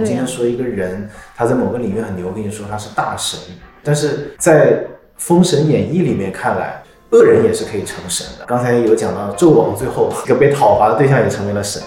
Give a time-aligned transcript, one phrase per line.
[0.00, 1.06] 你今天说一个人
[1.36, 3.38] 他在某个领域很牛，我跟你说他是大神，
[3.82, 4.72] 但是在
[5.18, 8.46] 《封神演义》里面看来，恶人也是可以成神的。
[8.46, 11.82] 刚才有讲到纣王最后一个被讨伐的对象也成为了神，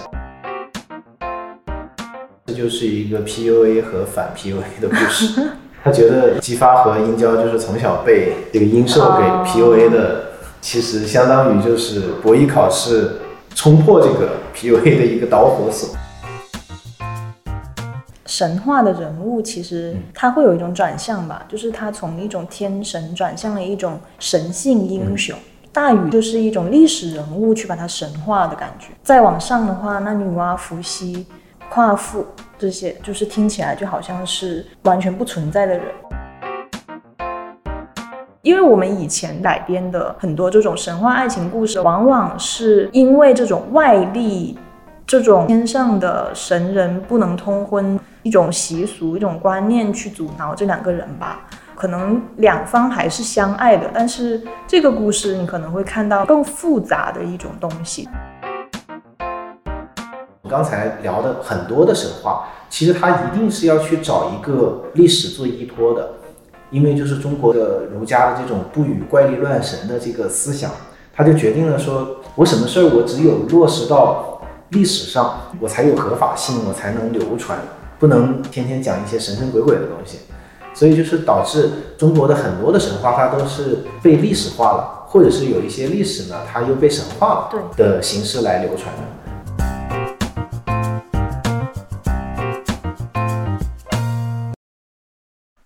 [2.46, 5.42] 这就是一个 PUA 和反 PUA 的故事。
[5.82, 10.26] 他觉得姬发和殷郊就是从小被这个殷寿给 PUA 的，
[10.60, 13.16] 其实相当于就是博弈考试
[13.56, 15.96] 冲破这个 PUA 的一个导火索。
[18.36, 25.38] 神话的人物其实他会有一种转向吧，就是他从一种天神转向了一种神性英雄。
[25.72, 28.88] 大禹就是一种历史人物，去把它神化的感觉。
[29.04, 31.24] 再往上的话，那女娲、伏羲、
[31.68, 32.26] 夸父。
[32.58, 35.86] 这些就是听起来就好像是完全不存在的人，
[38.42, 44.58] 因为我们以前改编的很多这种神话爱情故事，往往是因为这种外力、
[45.06, 51.46] 这种天上的神人不能通婚，一种习俗、一种观念去阻挠这两个人吧。
[51.76, 58.08] 可能两方还是相爱的，但是这个故事你可能会看到更复杂的一种东西。
[60.48, 66.12] 刚才聊的很多的神话，其实它一定是要去找一个历史做依托的，
[66.70, 70.70] 因为就是中国的儒家的这种不与怪力乱神的这个思想，
[71.12, 77.58] 他就决定了说，我什么事儿我只有落实到历史上，我才有合法性，我才能流传，
[77.96, 80.18] 不能天天讲一些神神鬼鬼的东西，
[80.74, 89.02] 所以就是导致中国的很多的神话，它都是被历史化了，或者是有一些历史呢，它又被神话了的形式来流传的。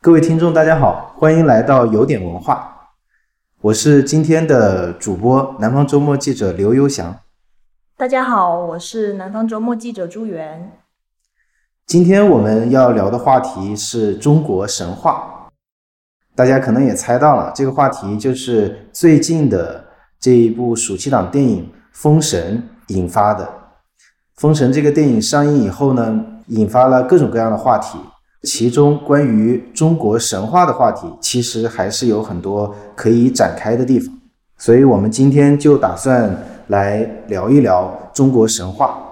[0.02, 2.92] 各位听众，大家好，欢迎来到有点文化，
[3.62, 7.18] 我是今天的主播，南方周末记者刘优翔。
[7.96, 10.72] 大家好，我是南方周末记者朱元。
[11.88, 15.48] 今天我们要聊的话题是中国神话，
[16.34, 19.82] 大家可能也猜到了，这个话题就是最近的
[20.20, 22.62] 这一部暑期档电影《封神》
[22.94, 23.42] 引发的。
[24.36, 27.98] 《封神》这个电影上映以后呢，引发了各种各样的话题。
[28.42, 34.14] 其中关于中国神话的话题，其实还是有很多可以展开的地方，
[34.58, 36.98] 所以我们今天就打算来
[37.28, 39.04] 聊一聊中国神话。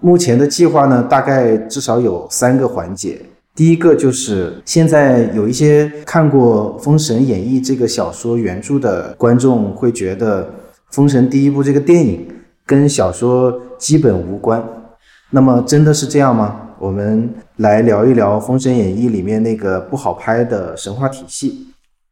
[0.00, 3.20] 目前的计划呢，大概至少有三个环节。
[3.54, 10.44] 第一个就是现在有一些看过《封神演义》这个小说原著的观众会觉得，
[10.90, 12.28] 《封神》第一部这个电影
[12.66, 14.62] 跟小说基本无关。
[15.30, 16.62] 那么真的是这样吗？
[16.78, 21.68] 我们来聊一聊《封神演义》里面那个不好拍的神话体系。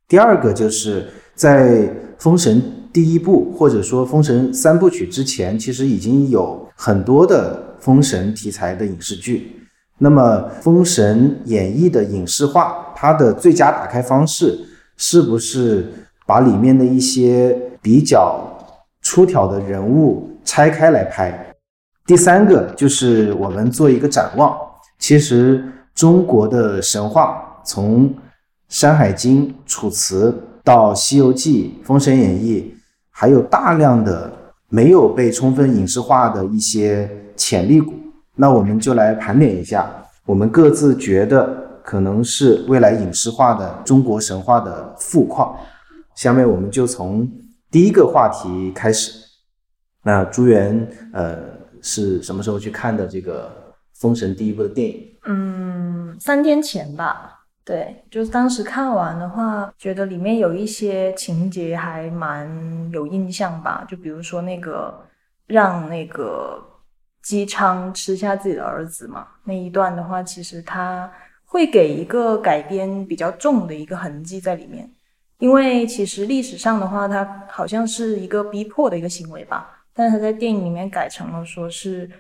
[0.08, 1.70] 第二个就是在
[2.18, 2.62] 《封神》
[2.94, 9.66] 第一部或者说《封神》三部曲之前，其实已经有很多的封神题材的影视剧。
[9.98, 10.22] 那么
[10.62, 14.56] 《封神演义》的影视化，它的最佳打开方式
[14.96, 15.92] 是不是
[16.24, 18.40] 把里面的一些比较
[19.02, 21.52] 出挑的人物拆开来拍？
[22.06, 24.56] 第三个就是我们做一个展望。
[25.00, 25.64] 其实
[25.96, 28.08] 中国的神话，从
[28.68, 30.30] 《山海经》《楚辞》
[30.62, 32.72] 到《西游记》《封神演义》，
[33.14, 34.30] 还有大量的
[34.68, 37.94] 没有被充分影视化的一些潜力股。
[38.34, 39.88] 那我们就来盘点一下，
[40.26, 45.56] 我们各自觉得可能是未来影视化的中国神话的富矿。
[46.16, 47.30] 下面我们就从
[47.70, 49.12] 第一个话题开始。
[50.02, 51.54] 那朱元，呃。
[51.86, 53.46] 是什么时候去看的这个
[54.00, 55.06] 《封神》第一部的电影？
[55.26, 57.33] 嗯，三天前吧。
[57.64, 62.46] 对，就是当时看完的话，觉得里面有一些情节还蛮
[62.92, 63.82] 有印象吧。
[63.88, 65.02] 就比如说那个
[65.46, 66.62] 让那个
[67.22, 71.10] 姬昌吃下自己的儿子嘛，那一段的话，其实他
[71.46, 74.86] 会给一个改编比较重的一个痕迹在里面。
[75.38, 79.86] 因为其实历史上的话，他好像是一个逼迫的一个行为吧。
[79.94, 82.10] 但是他在电影里面改成了说是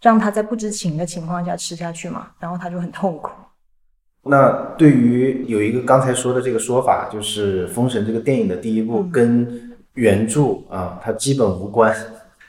[0.00, 3.30] 让他在不知情的情况下吃下去嘛，然后他就很痛苦。
[4.26, 11.94] 那对于有一个刚才说的这个说法，就是《封神》这个电影的第一部跟原著啊，它基本无关。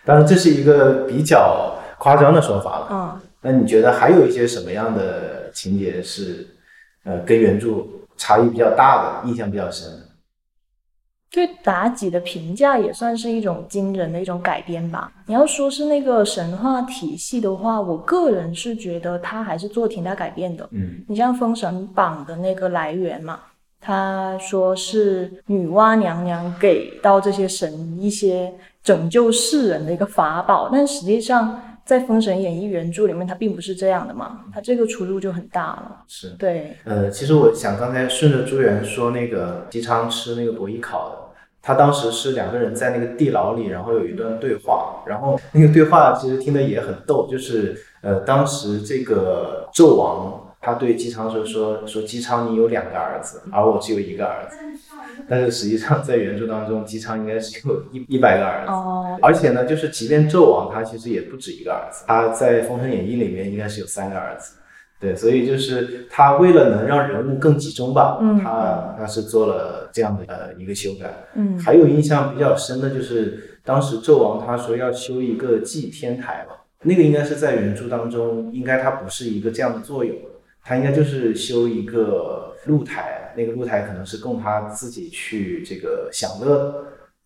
[0.06, 2.88] 当然这是一个比较夸张的说法了。
[2.92, 3.22] 嗯。
[3.42, 6.48] 那你觉得还有一些什么样的情节是
[7.04, 7.86] 呃跟原著
[8.18, 9.92] 差异比较大的，印象比较深？
[11.36, 15.12] 对妲己的评价也算是一种惊人的一种改编吧。
[15.26, 20.66] 你要说是那个神话体系的话，我个人是觉得他还是做挺大改变的。
[20.72, 23.42] 嗯，你像《封神榜》的那个来源嘛，
[23.82, 36.04] 他说是女娲娘娘给到这些神一些拯救世人的一个法宝，但实际上在《封神演义》原著里面，它并不是这样的嘛，它这个出入就很大了。
[36.08, 41.25] 是，对，呃，其实我想刚才顺着朱元说那个姬昌吃那个伯邑考的，
[41.66, 50.42] 他当时是两个人在那个地牢里，然后有一段对话，然后那个对话其实听的也很逗，就是呃，当时这个纣王。
[50.62, 54.58] 他对姬昌说：“说说姬昌，你有两个儿子，而我只有一个儿子。
[55.30, 58.72] 但是实际上，在原著当中，姬昌应该是有一一百个儿子。
[59.22, 64.56] 而且呢，就是即便纣王他其实也不止一个儿子，他在《封神演义》里面应该是有三个儿子。
[65.06, 71.14] 对，所以就是他为了能让人物更集中吧，他他是做了这样的呃一个修改。
[71.36, 80.16] 嗯，还有印象比较深的就是当时纣王他说要修一个祭天台吧，那个应该是在原著当中，应该它不是一个这样的作用。
[80.68, 86.76] 他应该就是修一个露台，那个露台可能是供他自己去这个享乐的，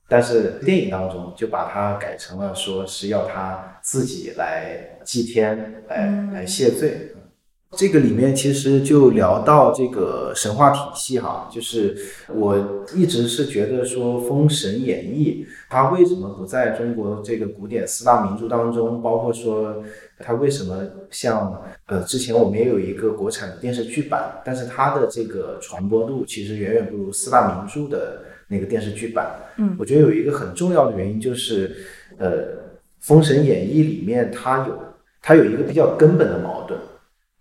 [0.09, 7.13] 但是电影当中就把它改成了说是要他自己来祭天，来来谢罪。
[7.77, 11.95] 这个里面其实就聊到这个神话体系哈，就是
[12.27, 19.83] 我一直是觉得说《封神演义》它为什么不在中国这个古典四大名著当中，包括说
[20.17, 29.31] 它为什么像呃之前我们也有一个国产的电视剧版，但是它的这个传播度其实远远不如四大名著的那个电视剧版。
[29.57, 31.75] 嗯，我觉得有一个很重要的原因就是，
[32.17, 32.31] 呃，
[32.99, 34.79] 《封神演义》里面它有
[35.21, 36.79] 它有一个比较根本的矛盾。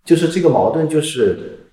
[0.08, 1.68] 就是这个矛盾，就是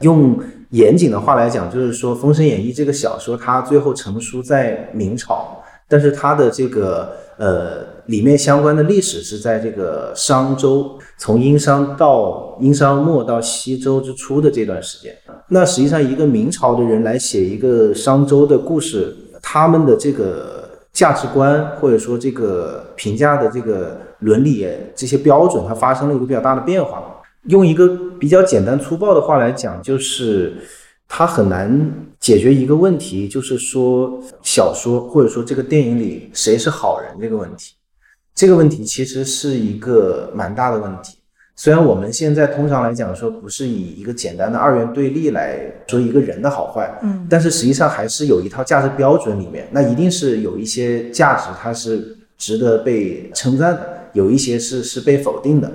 [0.00, 0.40] 用
[0.70, 15.14] 严谨的话来讲，就是说《封神演义》这个小说它最后成书在明朝，但是它的这个呃里面相关的历史是在这个商周，从殷商到殷商末到西周之初的这段时间。
[15.48, 27.18] 那实际上一个明朝的人来写一个商周的故事，他们的这个价值观或者说这个评价的这个伦理这些标准，它发生了一个比较大的变化。
[27.48, 27.88] 用一个
[28.18, 30.54] 比较简单粗暴的话来讲，就是
[31.08, 37.74] 它很难解决一个问题，就是说小说或者说这个电影里谁是好人这个问题。
[38.34, 41.18] 这个问题其实是一个蛮大的问题。
[41.56, 55.70] 虽然我们现在通常来讲说不是以一个简单的二元对立来说一个人的好坏，嗯，但是实际上还是有一套价值标准里面，那一定是有一些价值它是值得被称赞的，有一些是是被否定的。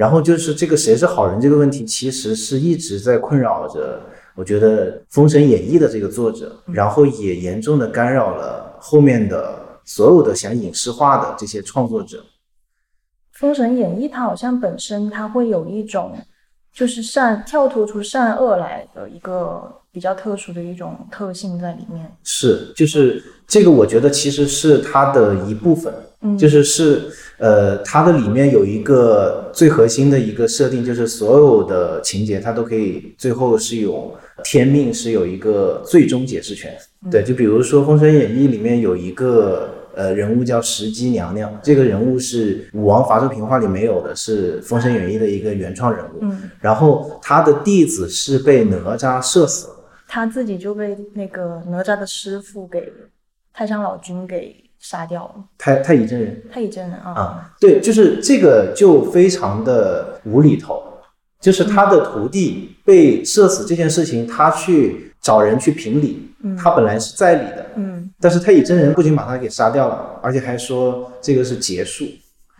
[0.00, 4.00] 然后就是这个谁是好人这个问题，其实是一直在困扰着，
[4.34, 12.16] 我觉得《封神演义》的这个作者，然后也严重的干扰了后面的所有的想影视化的这些创作者。
[13.32, 16.16] 《封神演义》它好像本身它会有一种，
[16.72, 22.10] 就是善跳脱出善恶来的一个比较特殊的一种特性在里面。
[22.22, 25.92] 是，就是这个，我觉得其实是它的一部分，
[26.22, 27.02] 嗯，就是是。
[27.40, 34.14] 呃，它的里面有一个最核心的一个设定，就是所有的情节它都可以最后是有
[34.44, 36.70] 天命，是有一个最终解释权。
[37.10, 46.18] 对，就比如说《封神演义》里面有一个呃人物叫石矶娘娘，这个人物是武王伐纣平话里没有的，是《封神演义》的一个原创人物。
[46.20, 49.76] 嗯，然后他的弟子是被哪吒射死了，
[50.10, 52.92] 他自己就被那个哪吒的师傅给
[53.52, 54.64] 太上老君给。
[54.82, 55.44] 杀掉了。
[55.58, 57.12] 太太乙真人，太乙真人啊。
[57.12, 60.82] 啊，对，就是这个就非常的无厘头，
[61.38, 72.06] 就是他的徒弟被射死这件事情，他去找人去评理，他本来是在理的，嗯，但是太乙真人不仅把他给杀掉了，而且还说这个是劫数，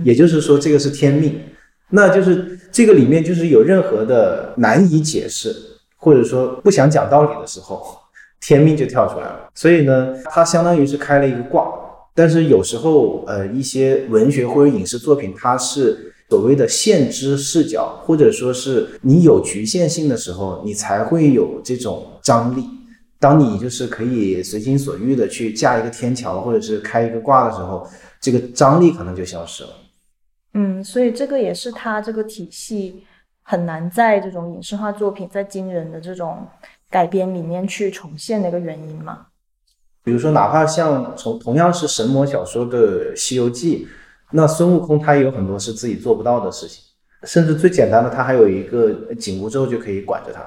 [0.05, 1.41] 也就是说这个是天命，
[1.89, 5.57] 那就是这个里面就是有任何的难以解释，
[6.01, 7.97] 或者说不想讲道理的时候，
[8.41, 11.71] 天命就跳出来了，所以呢，它相当于是开了一个挂。
[12.13, 22.65] 但是有时候，呃，一些文学或者影视作品，它是所谓的限制视角，或者说是你有局限性的时候，你才会有这种张力。
[23.19, 27.87] 当你就是可以随心所欲的去架一个天桥，或者是开一个挂的时候，
[28.21, 29.71] 这个张力可能就消失了。
[30.55, 33.05] 嗯，所以这个也是它这个体系
[33.51, 36.47] 很难在这种影视化作品在惊人的这种
[36.89, 39.27] 改编里面去重现的一个原因嘛。
[40.05, 43.87] 比如说，哪怕像从同样是神魔小说的《西游记》，
[44.31, 46.81] 那孙悟空他也有很多是自己做不到的事情，
[47.25, 50.41] 甚至最简单的，他还有一个紧箍咒就可以管着他。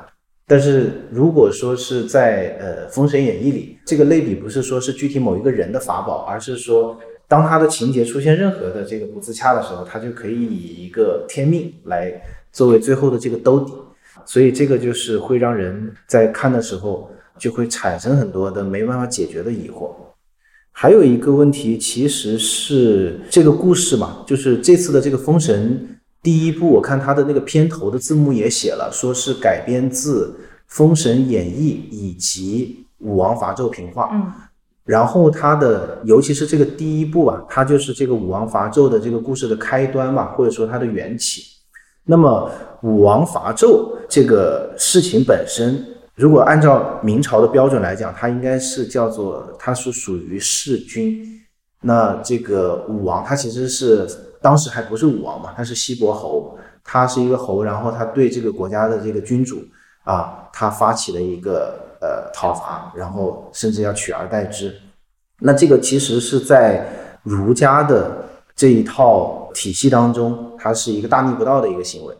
[0.47, 12.09] 但是如果说是在呃《封神演义》里，这个类比不是说是具体某一个人的法宝，而是说当他的情节出现任何的这个不自洽的时候，他就可以以一个天命来
[12.53, 13.73] 作为最后的这个兜底。
[14.25, 17.09] 所以这个就是会让人在看的时候。
[17.35, 19.89] 就会产生很多的没办法解决的疑惑。
[20.71, 25.87] 还有一个问题，其实是这个故事嘛，就是这次的这个《封神》
[26.21, 30.27] 第一部，我看它的那个片头的字幕也写了，说是改编自
[30.67, 34.03] 《封神演义》以及《武王伐纣平话》。
[34.13, 34.31] 嗯
[34.85, 41.52] 然后它的，尤其是这个第一部啊，它就是这个武王伐纣的这个故事的开端嘛，或者说它的缘起。
[42.05, 42.49] 那么
[42.81, 51.39] 武王伐纣这个事情本身，如果按照明朝的标准来讲，它应该是叫做它是属于弑君。
[51.85, 54.07] 那这个武王他其实是
[54.41, 59.61] 当时还不是武王嘛，他是西伯侯，他是一个侯，然后他对这个国家的这个君主
[60.05, 64.73] 啊，他发起了一个呃讨伐，然后甚至要取而代之。
[65.39, 66.87] 那这个其实是在
[67.21, 68.23] 儒家的
[68.55, 72.15] 这一套体系当中，它是一个大逆不道的一个行为。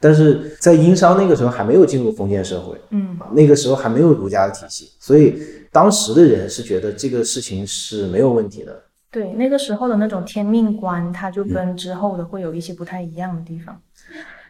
[0.00, 5.42] 但是在殷商那个时候还没有进入封建社会，嗯那个时候还没有儒家的体系，所以
[5.72, 8.80] 当时的人是觉得这个事情是没有问题的。
[9.10, 13.76] 对，那个时候的那种天命观，它就跟之后的会有一些不太一样的地方，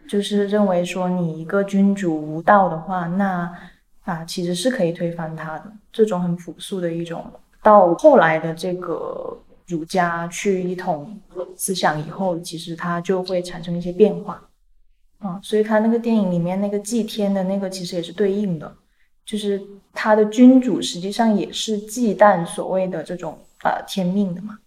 [0.07, 3.51] 就是认为说你一个君主无道的话，那
[4.05, 7.25] 啊其实是可以推翻他的，这种很朴素的一种。
[7.63, 9.35] 到后来的这个
[9.69, 11.17] 儒家去一统
[11.57, 14.43] 思想以后，其实它就会产生一些变化，
[15.19, 18.75] 啊，所以他那个电影里面那个祭天的那个其实也是对应的，
[19.27, 19.61] 就是
[19.93, 24.59] 他的君主实际上也是忌惮所谓的这种呃天命的嘛。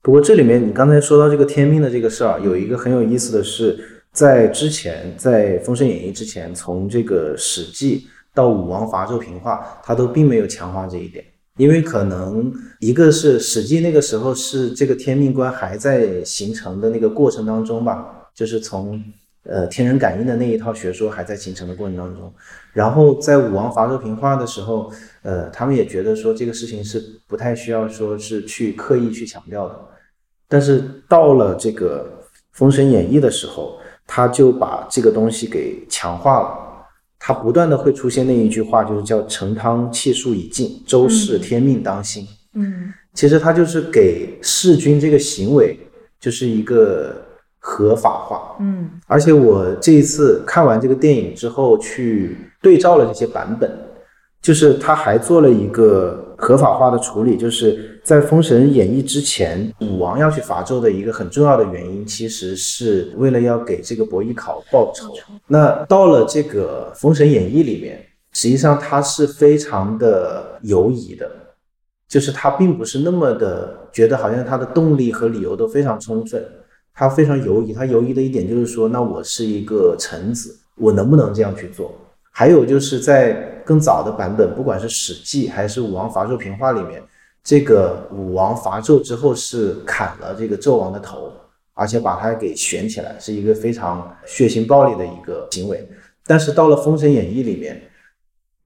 [0.00, 8.00] 不过这里面你刚才说到这个天命的这个事儿，有一个很有意思的是，在之前，在《封神演义》之前，从这个《史记》
[8.32, 11.24] 到武王伐纣平话，它都并没有强化这一点，
[11.58, 19.02] 因为可能一个是《史记》那个时候是这个天命观还在形成的那个过程当中吧，就是从
[19.42, 22.32] 呃天人感应的那一套学说还在形成的过程当中，
[22.72, 24.90] 然后在武王伐纣平话的时候，
[25.22, 29.78] 呃，他们也觉得说这个事情是不太需要说是去刻意去强调的。
[30.48, 32.08] 但是到了这个
[32.52, 36.67] 《封神演义》的时候，他就把这个东西给强化了。
[37.18, 42.26] 他不断的会出现那一句话，就是叫“成汤气数已尽，周氏天命当心”。
[42.54, 45.78] 嗯其实他就是给弑君这个行为
[46.20, 47.14] 就是一个
[47.58, 48.56] 合法化。
[48.60, 53.70] 嗯而且我这一次看完这个电影之后，去对照了这些版本，
[54.40, 65.12] 就是他还做了一个合法化的处理，就是在《封神演义》之前，武王要去伐纣的一个很重要的原因，其实是为了要给这个伯邑考报仇。
[65.46, 71.30] 那到了这个《封神演义》里面，实际上他是非常的犹疑的，
[72.08, 76.42] 就是他并不是那么的觉得好像他的动力和理由都非常充分，
[76.94, 77.74] 他非常犹疑。
[77.74, 81.94] 他犹疑的一点就是说，那我是一个臣子，我能不能这样去做？
[82.30, 83.34] 还有就是在
[83.66, 87.02] 更早的版本，不管是《史记》还是《武王伐纣平话》里面，
[87.42, 91.32] 这个武王伐纣之后是砍了这个纣王的头，
[91.74, 95.88] 而且把他给悬起来，是一个非常血腥暴力的一个行为。
[96.26, 97.80] 但是到了《封神演义》里面，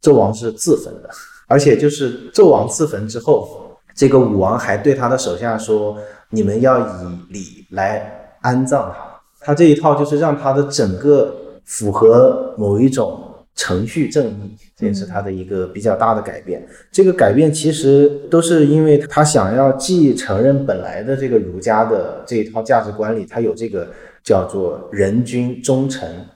[0.03, 1.09] 纣王是自焚的，
[1.47, 5.97] 而且就是纣王自焚之后，这个武王还对他的手下说
[6.31, 9.13] ：“你们要以礼来安葬他。”
[9.45, 16.67] 他这一套就是让他的整个符合某一种程序正义，这也是他的一个比较大的改变。
[16.91, 23.87] 这个改变其实都是因为他想要既承认本来的这个儒家的这一套价值观里，他有这个
[24.25, 26.27] 叫做人君忠臣，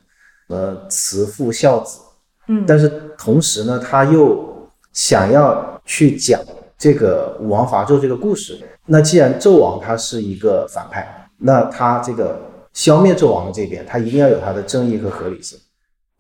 [0.49, 2.01] 呃，慈父孝子，
[2.49, 6.41] 嗯，但是同时呢，他又想要去讲
[6.77, 8.59] 这个武王伐纣这个故事。
[8.85, 12.39] 那既然纣王他是一个反派，那他这个
[12.73, 15.59] 消灭纣王的这边，他一定要有他的正义和合理性。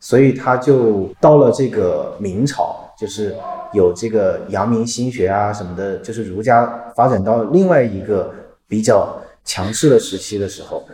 [0.08, 3.34] 所以他就到了这个明朝，就是
[3.72, 8.32] 有这个阳明心学啊什么的，就是儒家发展到另外一个
[8.68, 10.84] 比较强势的时期的时候，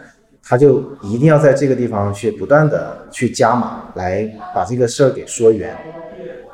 [0.43, 5.77] 他就一定要在这个地方去不断的去加码，来把这个事儿给说圆。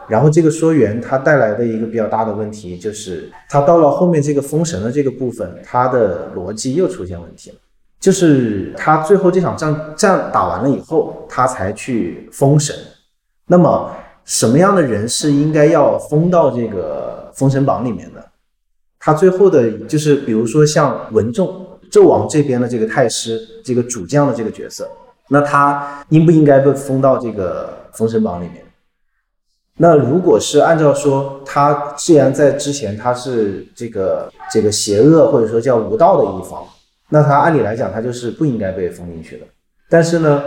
[0.09, 7.57] 然后这个说圆，它带来的一个比较大的问题就是，它到了后面这个封神的这个部分，它的逻辑又出现问题了。
[8.01, 12.75] 就是他最后这场仗战打完了以后，他才去封神。
[13.47, 13.91] 那么
[14.25, 18.25] 什么样的人是应该要封到这个封神榜里面的？
[19.01, 24.89] 他最后的就是比如说像文仲，纣王这边的这个太师，这个主将的这个角色，
[25.29, 28.65] 那他应不应该被封到这个封神榜里面？
[29.81, 36.65] 那如果是按照说，他既然在之前他是这个这个邪恶或者说叫无道的一方，
[37.09, 39.47] 那他按理来讲，他就是不应该被封进去的。
[39.89, 40.45] 但是呢，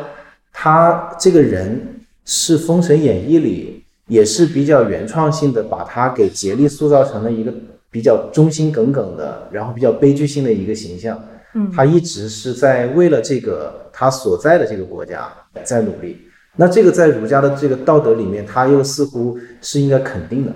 [0.54, 7.54] 他这个人是《封神演义》里也是比较原创性的，把他给竭力塑造成了一个
[7.90, 11.20] 比较忠心耿耿的，然后比较悲剧性的一个形象。
[11.56, 15.28] 嗯，他一直是在为了这个他所在的这个国家
[15.64, 16.22] 在努力。
[16.56, 20.54] 那这个在儒家的这个道德里面，他又似乎是应该肯定的。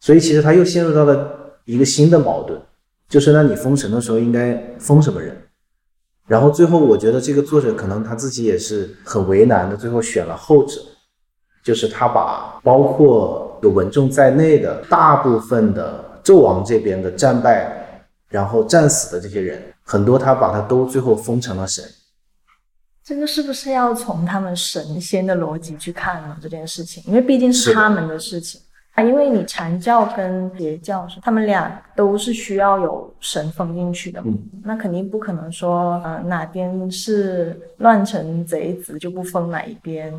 [0.00, 2.58] 所以其实他又陷入到了一个新的矛盾，
[3.10, 5.36] 就是那你封神的时候应该封什么人？
[6.28, 10.80] 然后最后我觉得这个作者可能他自己也是很为难的，最后选了后者，
[11.64, 21.84] 就是他把包括有文仲在内的大部分的纣王这边的战败，然后战死的这些人，很多他把他都最后封成了神。
[23.02, 26.36] 这个是不是要从他们神仙的逻辑去看呢？
[26.40, 28.69] 这件事情，因为毕竟是他们的事情啊。
[29.02, 40.12] 因为你禅教跟邪教是，他们俩都是需要有神封进去的，嗯，那肯定不可能说，呃，哪边是乱臣贼子就不封哪一边，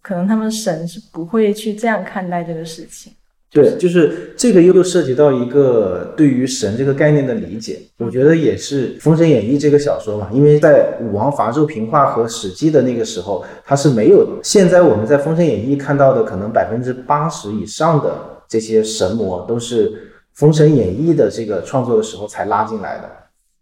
[0.00, 3.12] 可能他们神是不会去这样看待这个事情。
[3.52, 18.10] 对，就是这个又涉及到一个对于神这个概念的理解，我觉得也是《封神演义》这个小说嘛，因为在武王伐纣平话和史记的那个时候，它是没有现在我们在《封神演义》看到的可能百分之八十以上的
[18.48, 19.90] 这些神魔都是
[20.32, 23.10] 《封神演义》的这个创作的时候才拉进来的，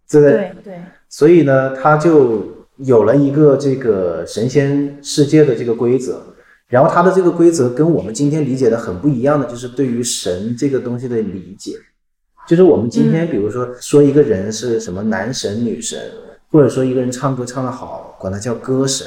[0.06, 0.74] 这对对，
[1.08, 2.44] 所以呢，他就
[2.76, 6.22] 有了一个这个神仙世界的这个规则。
[6.70, 11.72] 然后它的这个规则跟我们今天理解的很不一样的，就是对于神这个东西的理解，
[12.46, 15.98] 就是我们今天比如说说一个人是什么男神女神，
[16.48, 19.04] 或者说一个人唱歌唱得好，管他叫歌神，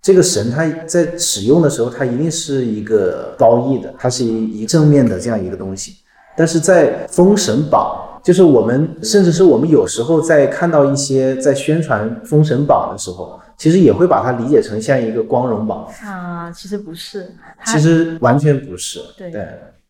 [0.00, 5.96] 这个神他在使用的时候，他一定是一个褒义的，它是一一正面的这样一个东西。
[6.38, 13.38] 但是在《封神榜》，就是我们甚至是我们有时候在看到一些在宣传《封神榜》的时候。
[13.58, 17.34] 其实也会把它理解成像一个光荣榜啊，其实不是，
[17.66, 19.32] 其实完全不是，对，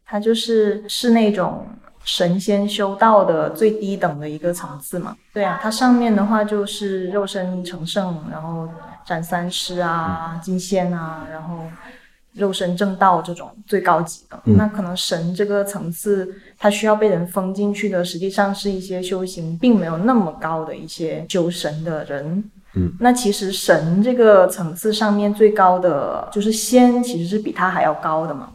[0.07, 1.67] 它就是是那种
[2.03, 5.15] 神仙修道的最低等的一个层次嘛。
[5.35, 8.67] 对啊，它上面的话就是肉身成圣，然后
[9.05, 11.65] 斩三尸啊、金仙啊，然后
[12.33, 14.41] 肉身正道这种最高级的。
[14.45, 22.43] 那可能神这个层次，它需要被人封进去的，实际上是一些修行并没有那么高的一些修神的人。
[22.75, 28.51] 嗯，那其实神这个层次上面最高的就是仙，其实是比他还要高的嘛。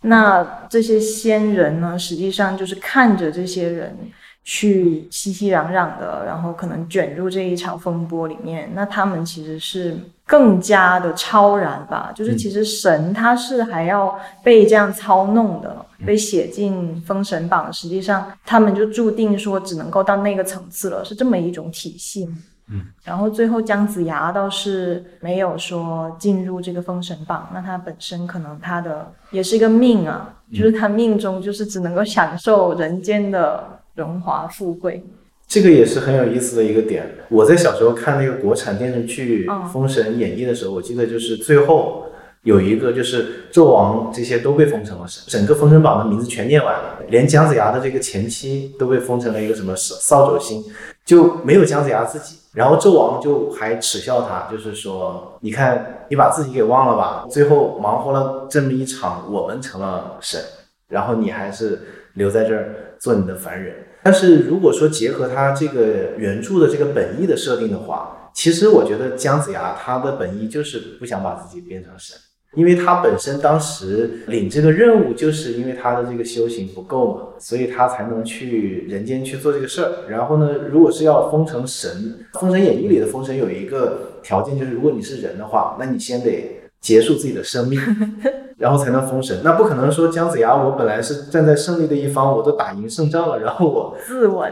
[0.00, 3.96] 那这些仙人呢，实际上就是看着这些人
[4.44, 8.70] 去熙熙攘攘的，然后可能卷入这一场风波里面。
[8.74, 17.70] 那他们其实是更加的超然吧，就是其实神他是还要被这样操弄的，被写进封神榜。
[17.72, 22.28] 实际上他们就注定说只能够到那个层次了，是这么一种体系。
[22.70, 35.02] 嗯，然后最后姜子牙倒是没有说进入这个封神榜，那他本身可能他的也是一个命啊，就是他命中就是只能够享受人间的荣华富贵。
[35.46, 37.06] 这个也是很有意思的一个点。
[37.30, 42.04] 我在小时候看那个国产电视剧《封神演义》的时候，我记得就是最后
[42.42, 50.62] 有一个就是纣王这些都被封成了神，整个封神榜的名字全念完了，连姜子牙的这个前妻都被封成了一个什么扫扫帚星，
[51.06, 52.36] 就没有姜子牙自己。
[52.58, 60.42] 然后纣王就还耻笑他，就是说，你看你把自己给忘了吧，最后忙活了这么一场，我们成了神，
[60.88, 61.80] 然后你还是
[62.14, 63.76] 留在这儿做你的凡人。
[64.02, 72.18] 但是如果说结合他这个原著的这个本意的设定的话，其实我觉得姜子牙他的本意就是不想把自己变成神。
[72.54, 79.92] 因为他本身当时领这个任务，就是因为他的这个修行不够嘛，所以他才能去人间去做这个事儿。
[80.08, 81.90] 然后呢，如果是要封成神，
[82.40, 87.78] 《封神演义》里的封神有一个条件，就是如果你是人的话，那你先得结束自己的生命，
[88.56, 89.40] 然后才能封神。
[89.44, 94.50] 那不可能说姜子牙，我本来是站在胜利的一方，我都打赢胜仗了，然后我自刎，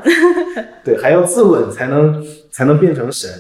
[0.85, 3.30] 对，还要自刎才能才能变成神。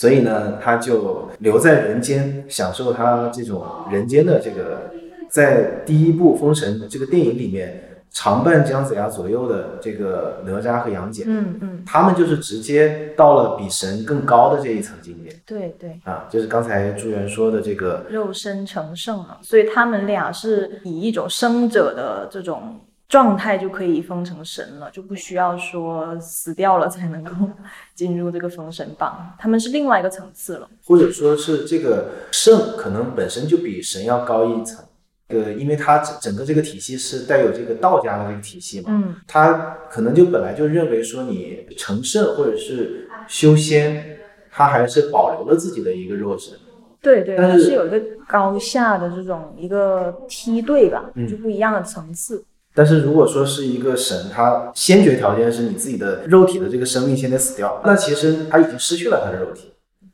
[0.00, 4.90] 所以呢，他就留在人间，享受他这种人间的这个，
[5.28, 15.36] 在第一部《封神》这个电影里面，常伴姜子牙左右的这个哪吒和杨戬，嗯嗯，他们就是直接到了比神更高的这一层境界。
[15.44, 22.80] 对对，啊，就是刚才朱元说的这个肉身成圣了，所以他们俩是以一种生者的这种。
[23.10, 27.32] 状态就可以封成神了，就不需要说死掉了才能够
[27.92, 30.68] 进入这个封神榜，他们是另外一个层次了。
[30.86, 34.84] 或者说是这个圣可能本身就比神要高一层，
[35.26, 44.18] 呃，因为它整整个这个体系是带有这个道家的这个体系嘛，嗯，它可能就本来就认为说你成圣或者是修仙，
[44.52, 46.56] 他还是保留了自己的一个肉身。
[47.02, 52.44] 对对，它是有一个高下的这种一个梯队吧，就不一样的层次。
[52.72, 59.72] 但是如果说是一个神，他先决条件是你自己的肉体的这个生命先得死掉，那其实他已经失去了他的肉体，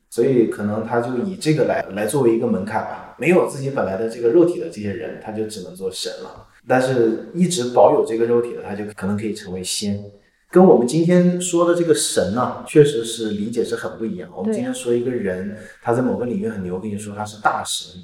[0.08, 3.14] 所以可能他就以这个来来作为一个门槛吧。
[3.18, 6.46] 没有自己本来的这个肉体的这些人，他就只能做神了。
[6.66, 10.02] 但是一直保有这个肉体的，他就可能可以成为仙。
[10.50, 14.30] 跟我们今天说的这个神呢，确实是理解是很不一样。
[14.34, 18.00] 我们今天说一个人，他在某个领域很牛，跟你说他是大神，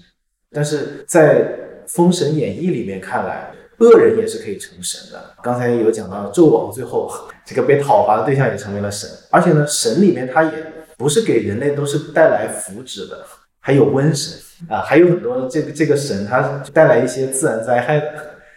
[0.51, 1.43] 但是在
[1.89, 3.51] 《封神演义》里面看来。
[3.79, 5.35] 恶人也是可以成神的。
[5.43, 7.11] 刚才有讲到纣王最后
[7.45, 10.51] 这个被讨伐的对象也成为了神，而且呢，神里面他也
[10.97, 13.25] 不是给人类都是带来福祉的，
[13.61, 18.03] 还有瘟神啊，还有很多这个这个神他带来一些自然灾害。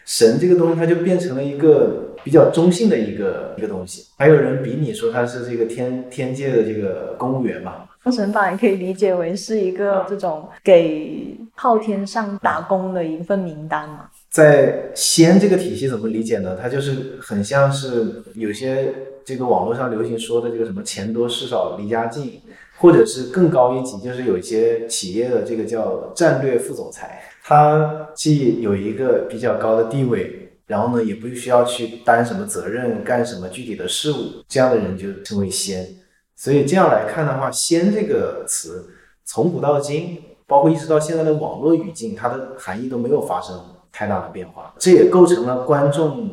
[0.08, 4.06] 神这个东西它就变成了一个比较中性的一个一个东西。
[4.19, 7.88] 还有人比拟说他是这个天天界的这个公务员嘛？
[8.04, 14.08] 封神榜也可以理解为是一个这种给昊天上打工的一份名单嘛。
[14.36, 16.58] 在仙这个体系怎么理解呢？
[16.62, 18.93] 它就是很像是有些
[19.24, 22.41] 这个网络上流行说的这个什么钱多事少离家近，
[22.76, 35.88] 或者是更高一级，就是有一些企业的这个叫战略副总裁，他既有一个比较高的地位，然后呢也不需要去担什么责任，干什么具体的事务，这样的人就称为仙。
[36.36, 38.86] 所以这样来看的话，“仙”这个词
[39.24, 43.56] 从古到今，包括一直到现在的网络语境，它的含义都没有发生
[43.95, 44.73] 太大的变化。
[44.77, 46.29] 这也构成了观众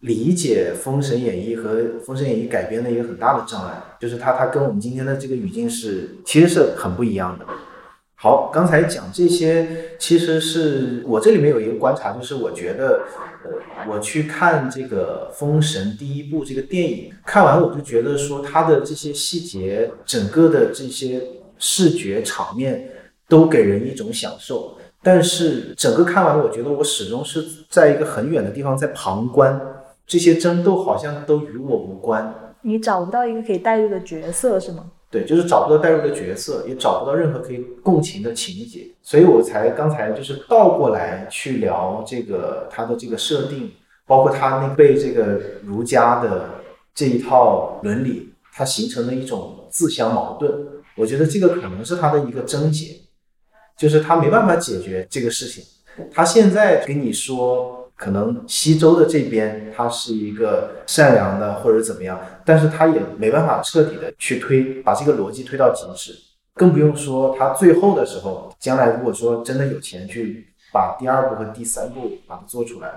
[0.00, 7.46] 理解《封神演义》和《封神演义》改编的一个很大的障碍，就是它它跟我们今天的这个语境是其实是很不一样的。
[8.20, 13.00] 好，刚才讲这些，其实是我这里面有一个观察，就是我觉得。
[13.44, 13.52] 呃，
[13.88, 21.22] 我去看这个《封神》第一部这个电影，看完我就觉得说，它的这些细节，整个的这些
[21.56, 22.88] 视觉场面
[23.28, 24.76] 都给人一种享受。
[25.02, 29.60] 但是整个看完，我觉得我始终是在一个很远的地方在旁观，
[30.06, 32.34] 这些争斗好像都与我无关。
[32.62, 34.90] 你找不到一个可以代入的角色是吗？
[35.10, 43.70] 对，就是找不到代入的角色，也找不到任何可以共情的情节，所以我才刚才就是倒过来去聊这个他的这个设定，
[44.06, 46.50] 包括他那被这个儒家的
[46.94, 50.52] 这一套伦理，它形成了一种自相矛盾。
[50.96, 52.88] 我觉得这个可能是他的一个症结，
[53.78, 55.64] 就是他没办法解决这个事情。
[56.12, 57.76] 他现在跟你说。
[57.98, 66.16] 可能西周的这边他是一个善良的或者怎么样，但是他也没办法彻底的去推把这个逻辑推到极致，
[66.54, 72.88] 更不用说他最后的时候，将来如果说真的有钱去把第二部和第三部把它做出来，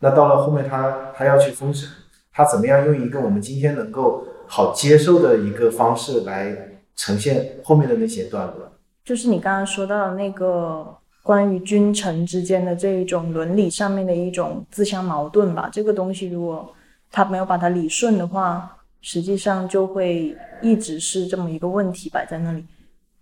[0.00, 1.88] 那到了后面他他要去封神，
[2.30, 6.54] 他怎么样用一个我们今天能够好接受的一个方式来
[6.94, 8.70] 呈现后面的那些段落？
[9.06, 10.94] 就是你刚刚说到的那个。
[11.22, 16.72] 关于君臣之间的这一种伦理上面的一种自相矛盾吧，这个东西如果
[17.10, 22.64] 他没有把它理顺的话，实际上就会一直是这么一个问题摆在那里。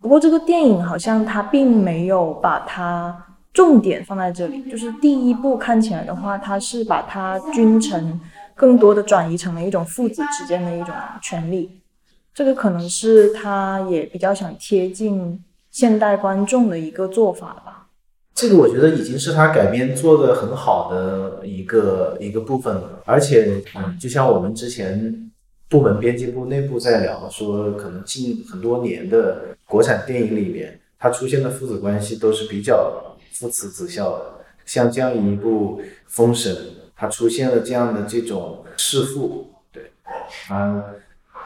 [0.03, 3.17] 不过这个电影好像它并没有把它
[3.55, 8.21] 重点放在这里，就是第一部看起来的话，它是把它君臣
[8.55, 11.81] 更多的转移成了一种父子之间的一种权利，
[12.35, 15.43] 这个可能是他也比较想贴近
[15.75, 17.89] 现代观众的一个做法吧。
[18.33, 25.33] 这个我觉得已经是他改编做的很好的一个一个部分了，而且，嗯，就像我们之前
[25.69, 34.27] 部门编辑部内部在聊说，可能近很多年的国产电影里面，它出现的父子关系都是比较父慈子孝的。
[34.65, 36.55] 像这样一部《封神》，
[36.95, 39.91] 它出现了这样的这种弑父，对，
[40.47, 40.85] 他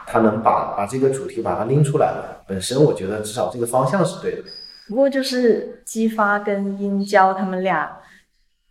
[0.05, 4.43] 他能把把这个主题把它拎出来了，本身我觉得至少这个方向是对的。
[4.87, 7.95] 不过就是姬发跟殷郊他们俩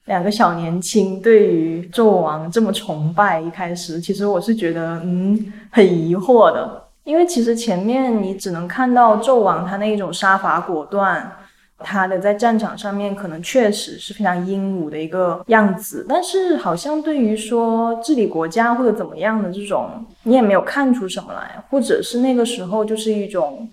[0.07, 11.38] 两个小年轻对于纣王这么崇拜，一开始其实我是觉得嗯很疑惑的，因为其实前面你只能看到纣王他那一种杀伐果断，
[11.79, 23.69] 他的在战场上面可能确实是非常英武的一个样子，但是好像对于说治理国家或者怎么样的这种，你也没有看出什么来，或者是那个时候就是一种。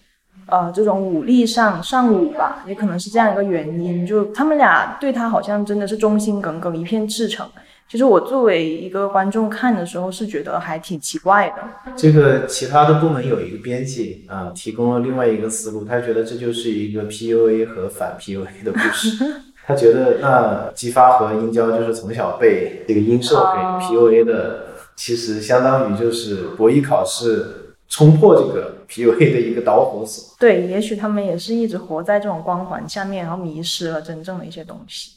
[0.48, 4.06] 呃，这种武力上上武吧，也可能是这样一个原因。
[4.06, 7.50] 就他们俩对他好像真的是忠心耿耿，一片赤诚。
[7.90, 11.94] 其实我作为一个观众看的时候，是觉得还挺奇怪的。
[11.96, 19.24] 这个其他的部门有一个编辑啊，提供了另外一个思路，他觉得这就是一个 PUA 和反 PUA 的故事。
[19.68, 27.62] 他觉得那姬发和殷郊就是从小被这个殷寿给 PUA 的，其实相当于就是博弈考试。
[27.88, 35.12] 冲破这个 PUA 的一个导火索，对，也许他们也是一直活在这种光环下面，然后迷失了真正的一些东西。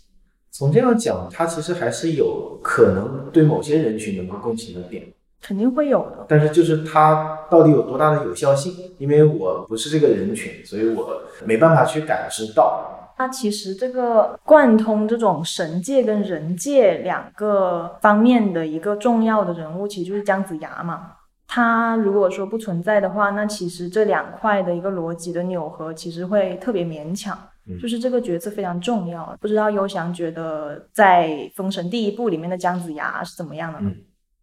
[0.58, 5.04] 从这样讲，它其实还是有可能对某些人群能够共情的点，
[5.40, 6.26] 肯定会有的。
[6.28, 8.74] 但是就是它到底有多大的有效性？
[8.98, 13.12] 因为我不是这个人群，所以我没办法去感知到。
[13.16, 21.12] 它其实这个贯通这种神界跟人界两个方面的一个重要的人物，其实就是姜子牙嘛。
[21.46, 27.38] 他如果说不存在的话，那其实这两块的一个逻辑的扭合，其实会特别勉强。
[27.80, 29.36] 就是这个角色非常重要。
[29.40, 33.90] 不知道优翔觉得在《封神》第一部里面的姜子牙是怎么样的呢？
[33.90, 33.96] 嗯，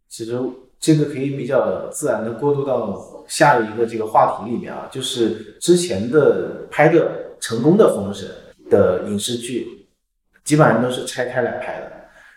[0.08, 0.38] 其实
[0.78, 8.28] 这个可以比较自然的过渡到下一个这个话题里面啊，就是之前的拍的成功的《封神》。
[8.68, 9.86] 的影视剧
[10.42, 11.92] 基本上都是拆开来拍的，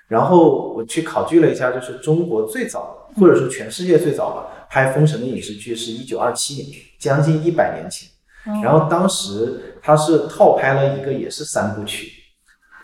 [0.08, 8.08] 然后我去考据了一下，就是中国最早或者说全世界最早吧拍《封神》的影视剧是一九二七年，将近一百年前。
[8.63, 12.12] 然后当时他是套拍了一个也是三部曲，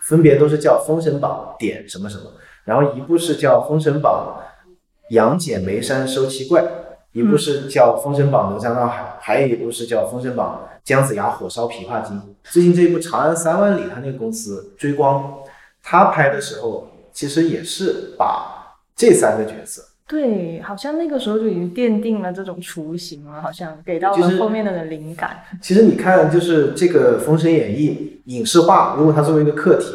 [0.02, 2.24] 分别都是叫《封神榜》点什么什么，
[2.64, 4.40] 然后一部是叫《封神榜》
[5.14, 6.64] 杨戬眉山收七怪，
[7.12, 10.60] 一部是叫《封神榜》哪吒闹海，还有一部是叫《封神榜》。
[10.86, 15.34] 姜子牙火烧琵琶精，最近这一部《长安三万里》，他那个公司追光，
[15.82, 25.36] 他拍的时候其实也是把这三个角色，对，好像那个时候就已经奠定了这种雏形了，好像给到了后面的人灵感。
[25.60, 29.86] 其实你看，就是这个《封神演义》影视化，如果它作为一个课题，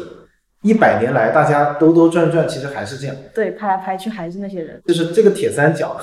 [0.62, 5.98] 一百年来大家兜兜转转，其实还是这样，对，拍来拍去还是那些人，就是这个铁三角，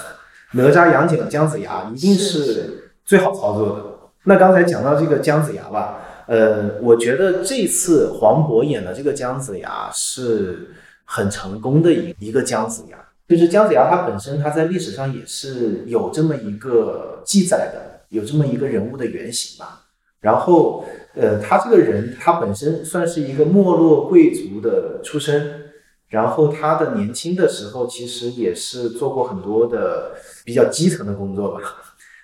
[0.54, 3.86] 哪吒、杨戬、姜子牙，一定是最好操作的。
[4.24, 10.72] 那刚才讲到这个姜子牙吧，呃，我觉得这次黄渤演的这个姜子牙是
[11.06, 12.98] 很成功的一一个姜子牙，
[13.30, 19.86] 就是姜子牙他本身他在历史上也是有这么一个记载的，有这么一个人物的原型吧。
[20.20, 25.70] 然后，呃，他这个人他本身算是一个没落贵族的出身，
[26.10, 30.14] 然后他的年轻的时候其实也是做过很多的
[30.44, 31.62] 比较基层的工作吧。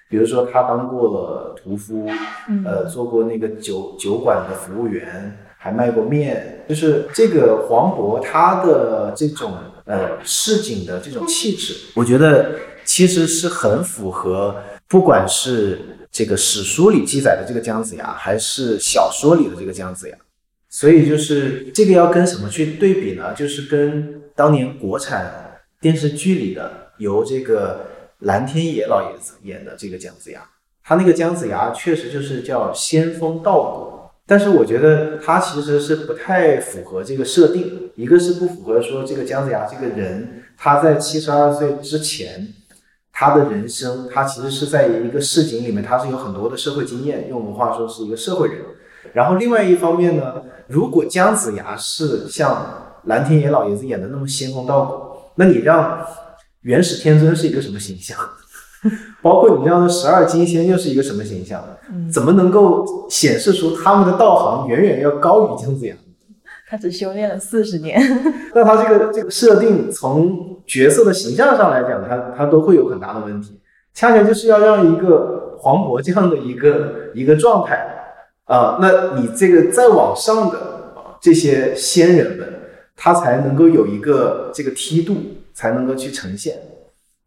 [0.10, 2.08] 比如说，他当过了屠夫，
[2.66, 6.66] 呃，做过那个酒酒馆的服务员，还卖过面。
[6.68, 9.54] 就是这个黄渤，他的这种
[9.86, 15.80] 呃市井的这种气质，我觉得其实是很符合，不管是
[16.12, 20.18] 这个史书里记载的这个姜子牙，还是小说里的这个姜子牙。
[20.70, 23.34] 所以就是这个要跟什么去对比呢？
[23.34, 27.94] 就是跟当年国产电视剧里的由这个。
[28.20, 30.42] 蓝天野老爷子演的这个姜子牙，
[30.82, 33.95] 他那个姜子牙确实就是叫仙风道骨，
[34.28, 37.92] 但是我觉得他其实是不太符合这个设定。
[37.96, 42.48] 一个是不符合说这个姜子牙这个人，他在七十二岁之前，
[43.14, 48.58] 他的人生他其实是在一个市井里面，他是有很多的社会经验，用我们话说是一个社会人。
[49.14, 56.06] 然后另外一方面呢，如果姜子牙是像蓝天野老爷子演的那么仙风道骨，那你让。
[56.66, 58.18] 元始天尊是一个什么形象？
[59.26, 61.60] 包括你这样的十二金仙又是一个什么形象？
[62.14, 65.96] 怎么能够显示出他们的道行远远要高于姜子牙？
[66.70, 68.00] 他只修炼了四十年。
[68.54, 73.60] 那他这个这个设定，从角色的形象上来讲，他他都会有很大的问题。
[73.96, 77.84] 恰恰就是要让一个黄渤这样的一个一个状态
[78.44, 80.60] 啊，那你这个再往上的
[81.20, 82.48] 这些仙人们，
[82.96, 85.16] 他才能够有一个这个梯度。
[85.56, 86.54] 才能够去呈现，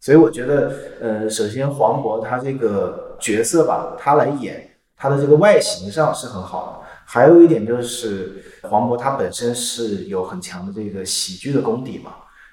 [0.01, 6.89] 所以我觉得，呃，首先黄渤他这个角色吧，他来演他的这个外形上是很好的。
[7.05, 12.13] 还有一点就是黄渤他本身是有很强的这个喜剧的功底嘛。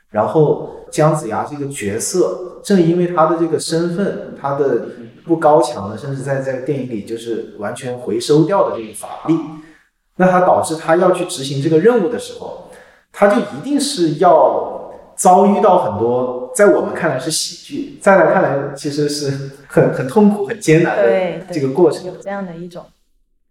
[0.09, 4.87] 然后姜子牙这个角色，正因为他的这个身份，他的
[5.23, 9.37] 不高强的，甚至在在电影里就是完全回收掉的这个法力，
[10.15, 12.71] 那他导致他要去执行这个任务的时候，
[13.11, 14.81] 他就一定是要。
[15.15, 22.05] 遭遇到很多，在我们看来是喜剧，在他看来其实是很很痛苦、很艰难的这个过程。
[22.05, 22.85] 有这样的一种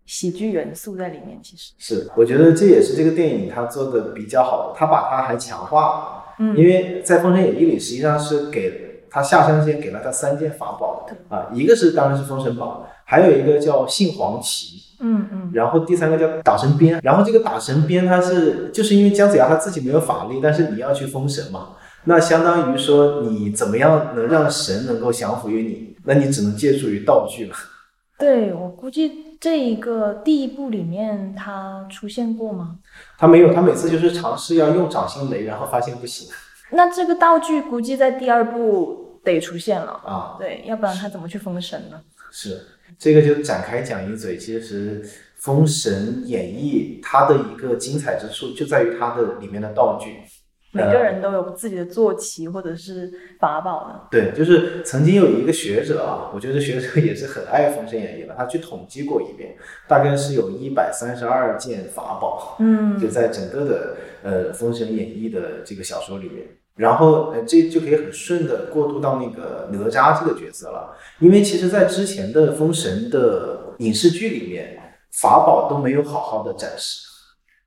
[0.05, 6.25] 喜剧元素在里面，其实是我觉得这也是这个电影它做的比较好的，它把它还强化了。
[6.39, 14.84] 嗯，因为在《封神演义》里，实际上是给他下山之前给了他三件法宝啊，一个是当然是封神榜，还有一个叫杏黄旗。
[15.01, 21.71] 嗯嗯，然后第三个叫打神鞭，然后这个打神鞭它是就是因为姜子牙他自己没有法力，但是你要去封神嘛，
[22.05, 27.55] 那相当于说你怎么样能让神能够降服于你，那你只能借助于道具了。
[28.19, 32.77] 对我估计这一个第一部里面他出现过吗？
[33.19, 36.29] 他没有，他每次就是尝试要用掌心雷，然后发现不行。
[36.71, 42.01] 那这个道具估计在第二部得出现了啊，对，要不然他怎么去封神呢？
[42.31, 42.61] 是。
[42.99, 45.03] 这个就展开讲一嘴，其实
[45.37, 50.17] 《封神演义》它的一个精彩之处就在于它的里面的道具。
[50.77, 54.09] 每个人都有自己的坐骑或者是法宝的。
[54.11, 59.55] 对，就是曾经有一个学者啊，我觉得学者也是很爱《封神演义》的，他去统计过一遍，
[59.87, 66.45] 大概是有一百三十二件法宝，嗯，就在整个的呃《封神演义》的这个小说里面。
[66.77, 74.79] 然后呃，这就可以很顺的过渡到那个哪吒这个角色了，因为其实在之前的《封神》的影视剧里面，
[75.21, 77.01] 法宝都没有好好的展示。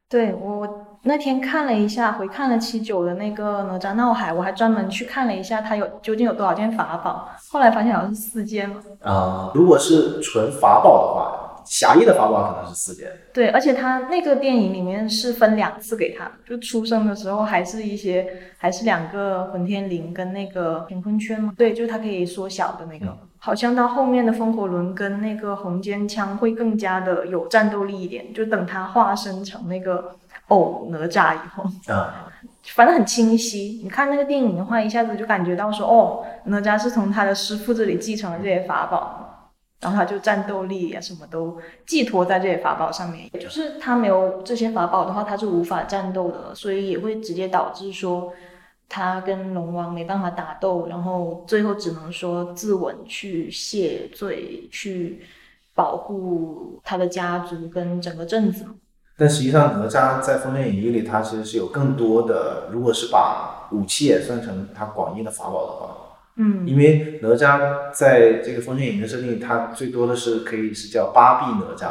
[0.10, 0.84] 对我。
[1.04, 7.30] 那天看了一下，回看了七九的那个哪吒闹海，我还专门去看了一下，它有究竟有多少件法宝。
[7.50, 8.82] 后来发现好像是四件嘛。
[9.02, 13.12] 啊，如果是纯法宝的话，侠义的法宝可能是四件。
[13.34, 18.26] 对，而且他那个电影里面是分两次给他，就出生的时候还是一些，
[18.58, 21.54] 还是两个混天绫跟那个乾坤圈嘛。
[21.58, 23.18] 对，就是它可以缩小的那个。
[23.40, 30.16] 好像到后面的风火轮跟那个红尖枪会更加的有战斗力一点，就等他化身成那个。
[30.50, 32.32] 哦，哪吒以后啊，
[32.74, 33.82] 反正很清晰。
[33.84, 39.37] 你看那个电影的话，一下子就感觉到说，哦，哪吒是从他的师傅这里继承了这些法宝，
[39.82, 43.30] 然后他就战斗力啊什么都寄托在这些法宝上面。
[43.40, 48.34] 就是他没有这些法宝的话，他是无法战斗的，所以也会直接导致说
[48.90, 55.22] 他跟龙王没办法打斗，然后最后只能说自刎去谢罪，去
[55.76, 58.66] 保护他的家族跟整个镇子。
[59.20, 62.70] 但实际上，哪吒在《封神演义》里，他其实是有更多的。
[62.72, 65.97] 如果是把武器也算成他广义的法宝的话，
[66.38, 71.90] 嗯，因为哪吒在这个《封神演义》的设定，他最多的是可以是叫八臂哪吒，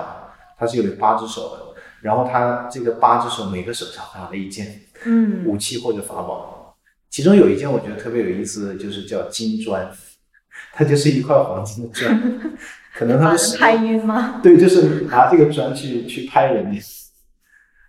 [0.59, 1.67] 他是有八只手的。
[2.03, 6.77] 然后他这个八只手每个手上拿了一件，嗯，武器或者法宝。
[7.11, 9.91] 其中有一件我觉得特别有意思，就是叫金砖，
[10.73, 12.41] 它就是一块黄金的砖，
[12.95, 14.41] 可能他是拍晕吗？
[14.43, 16.81] 对，就是拿这个砖去去拍人的。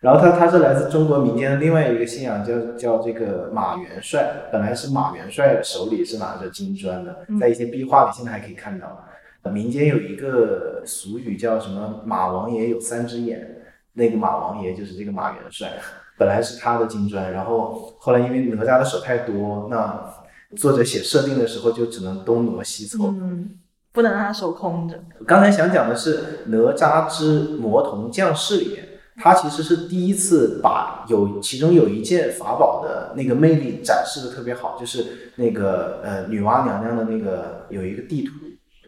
[0.08, 4.48] 然后他他是来自中国民间的另外一个信仰，叫叫这个马元帅。
[4.54, 9.04] 本来是马元帅手里是拿着金砖的，在一些壁画里现在还可以看到。
[9.52, 13.58] 民间有一个俗语叫什么“马王爷有三只眼”，
[13.91, 15.74] 那个马王爷就是这个马元帅，
[16.17, 20.10] 本来是他的金砖，然后后来因为哪吒的手太多，那
[20.56, 23.58] 作者写设定的时候就只能东挪西凑，嗯，
[23.91, 24.98] 不能让他手空着。
[25.26, 28.87] 刚才想讲的是《哪吒之魔童降世》里面。
[29.19, 38.34] 他其实是第一次把有其中有一件法宝的那个魅力展示的特别好，就是那个呃女娲娘娘的那个有一个地图，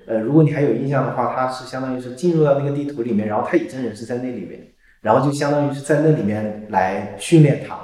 [0.08, 4.68] 呃如果你还有印象的话，它是相当于是进入到那个地图里面，然后太乙真人是在那里面，
[5.02, 7.76] 然后就相当于是在那里面来训练他，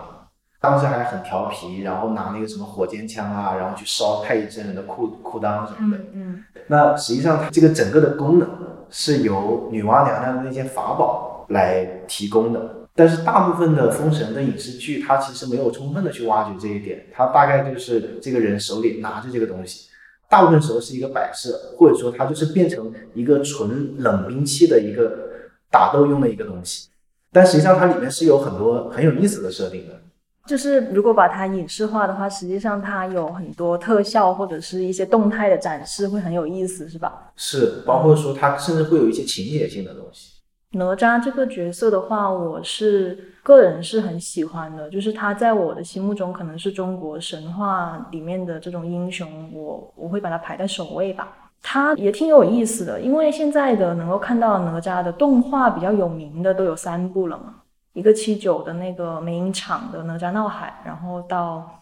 [0.62, 6.04] 当时还很调皮，然后拿那个什么火尖枪啊，然后去烧太乙真人的裤裤裆什么的。
[6.04, 6.44] 嗯嗯。
[6.68, 8.48] 那实际上它这个整个的功能
[8.92, 11.32] 是由女娲娘娘的那件法宝。
[11.50, 19.90] 来提供的，但是大部分的封神的影视剧，它其实没有充分的去挖掘这一点，它大概就是这个人手里拿着这个东西，
[20.30, 25.30] 大部分时候是一个摆设，或者说它就是变成一个纯冷兵器的一个
[25.70, 26.90] 打斗用的一个东西，
[27.32, 30.02] 但实际上它里面是有很多很有意思的设定的，
[30.48, 37.32] 就是如果把它影视化的话，实际上它有很多特效或者是一些动态的展示会很有意思，是吧？
[37.36, 40.35] 是，包括说它甚至会有一些情节性的东西。
[40.76, 51.30] 哪吒这个角色的话，我是个人是很喜欢的，就是他在我的心目中可能是中国神话里面的这种英雄，我我会把他排在首位吧。
[51.62, 57.56] 他也挺有意思的，因为现在的能够看到哪吒的动画比较有名的都有三部了嘛，
[57.94, 61.80] 一个七九的那个美影厂的哪吒闹海，然后到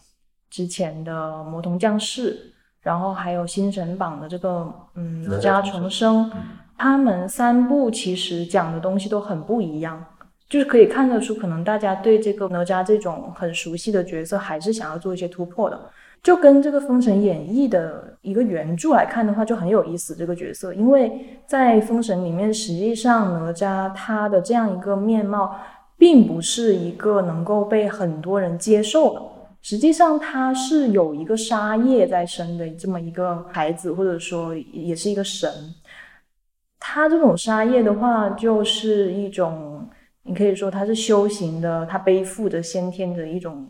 [0.48, 6.30] 之前的魔童降世，然后还有新神榜的这个嗯哪吒重生。
[6.76, 10.04] 他们三部其实讲的东西都很不一样，
[10.48, 15.80] 就是可以看得出，可能大家对这个哪吒这种很熟悉的角色，还是想要做一些突破的。
[16.22, 20.14] 就跟这个《封神演义》的一个原著来看的话，就很有意思。
[20.14, 25.54] 这个角色，因为在《封神》里面，实际上哪吒他的这样一个面貌，
[25.98, 29.20] 并不是一个能够被很多人接受的。
[29.60, 35.50] 实际上，他是有一个杀业在身的这么一个孩子，或者说也是一个神。
[36.86, 39.88] 他这种杀业的话，就是一种，
[40.24, 43.66] 你可以说他是修行的，他背负着先天的一种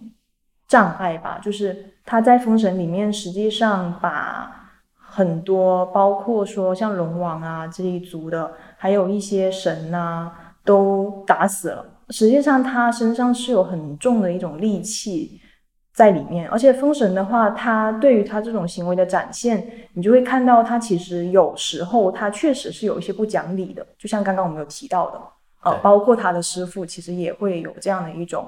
[0.66, 1.38] 障碍吧。
[1.40, 4.50] 就是他在封神里面，实际上把
[4.96, 10.32] 很多，包括说像龙王啊这一族的，还有一些神呐，
[10.64, 11.86] 都打死了。
[12.08, 15.40] 实际上他身上是有很重的一种戾气。
[15.94, 25.20] 在里面，而且封神的话，他对于他这种行为的展现，你就会看到他其实有时候他确实是有一些不讲理的，就像刚刚我们有提到的，
[25.62, 28.44] 呃，包括他的师傅，其实也会有这样的一种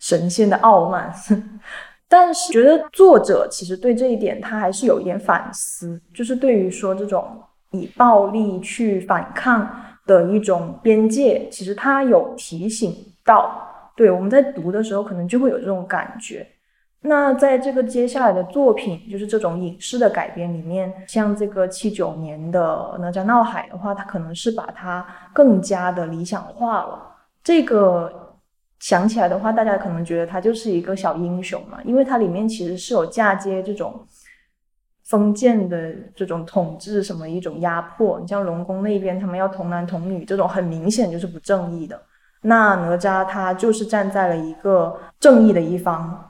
[0.00, 1.14] 神仙的傲慢。
[2.10, 7.24] 但是觉得作者其实对这一点他还是有一点反思，就是对于说这种
[7.70, 9.70] 以暴力去反抗
[10.04, 12.92] 的一种边界，其实他有提醒
[13.24, 13.64] 到。
[13.94, 16.46] 对，我们在读的时候可能就会有这种感觉。
[17.00, 27.00] 那在这个接下来的作品，就是这种影视的改编里面，像这个七九年的《哪吒闹海》的话，它可能是把它更加的理想化了。
[27.44, 28.36] 这个
[28.80, 34.04] 想起来的话，大家可能觉得他就是一个小英雄嘛，因为它里面其实是有嫁接这种
[35.04, 38.20] 封建的这种统治什么一种压迫。
[38.20, 42.00] 你像龙宫那边，他们要童男童女，这种很明显就是不正义的。
[42.42, 46.27] 那哪吒他就是站在了一个正义的一方，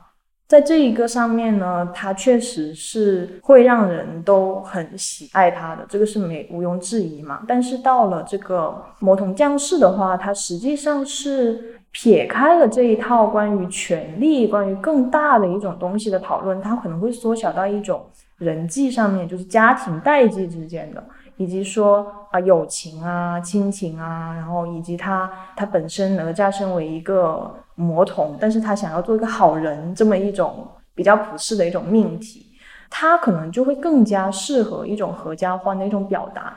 [0.49, 7.43] 在这一个上面呢，他确实是会让人都很喜爱他的，这个是没毋庸置疑嘛。
[7.47, 18.07] 但是到了这个魔童降世的话，它实际上是撇开了这一套关于权力、关于更大的一种东西的讨论，它可能会缩小到一种
[18.39, 21.05] 人际上面，就是家庭代际之间的。
[21.37, 32.45] 以及说啊友情啊亲情啊，然后以及他他本身哪吒身为一个魔童，但是他想要做一个好人这么一种比较普世的一种命题，
[32.91, 36.53] 他可能就会更加适合一种合家欢的一种表达。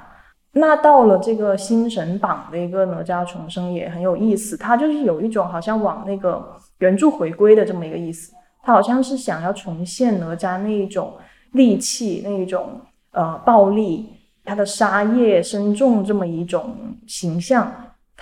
[0.54, 6.44] 那到了这个新神榜的一个哪吒重生也很有意思，他就是有一种好像往那个
[6.80, 11.14] 原著回归的这么一个意思，他好像是想要重现哪吒那一种
[11.54, 14.18] 戾气那一种呃暴力。
[14.44, 17.72] 他的杀业深重这么一种形象，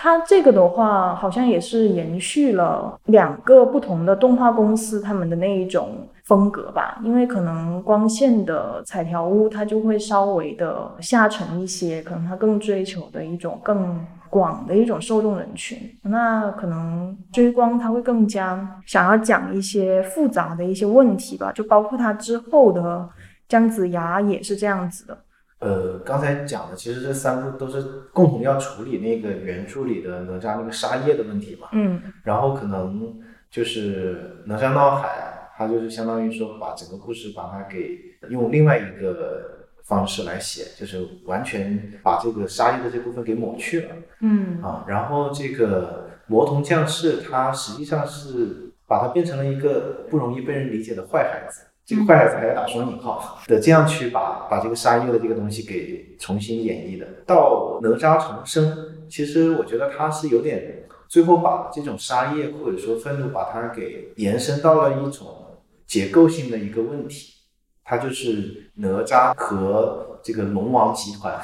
[0.02, 6.98] 他这个的话好像也是延续了两个不同的动画公司他们的那一种风格吧。
[7.04, 15.76] 因为可能光线的彩条屋它就会稍微的下沉一些，可能它更追求的一种更广的一种受众人群。
[16.04, 23.06] 那可能追光它会更加想要讲一些复杂的一些问题吧，就包括它之后的
[23.46, 25.18] 姜子牙也是这样子的。
[25.60, 27.82] 呃，刚才讲的其实这三部都是
[28.14, 31.68] 共同要处理那个原著里的哪吒那个杀业的问题嘛。
[31.72, 32.02] 嗯。
[32.24, 33.14] 然后可能
[33.50, 37.98] 就是哪吒闹海，它就是相当于说把整个故事把它给
[38.30, 43.88] 用另外一个方式来写，就是完全把这个杀业的这部分给抹去了。
[44.20, 44.62] 嗯。
[44.62, 51.66] 啊，然后这个魔童降世，它实际上是把它变成了一个不容易被人理解的坏孩子。
[51.90, 57.04] 这个坏孩子还要打双引号的，这样去把把这个杀业的这个东西给重新演绎的。
[57.26, 58.72] 到哪吒重生，
[59.08, 65.26] 其实我觉得他是有点最后把这种杀业或者说愤怒，把它给延伸到了一种
[65.84, 67.34] 结构性的一个问题。
[67.82, 71.34] 它就是哪吒和这个龙王集团，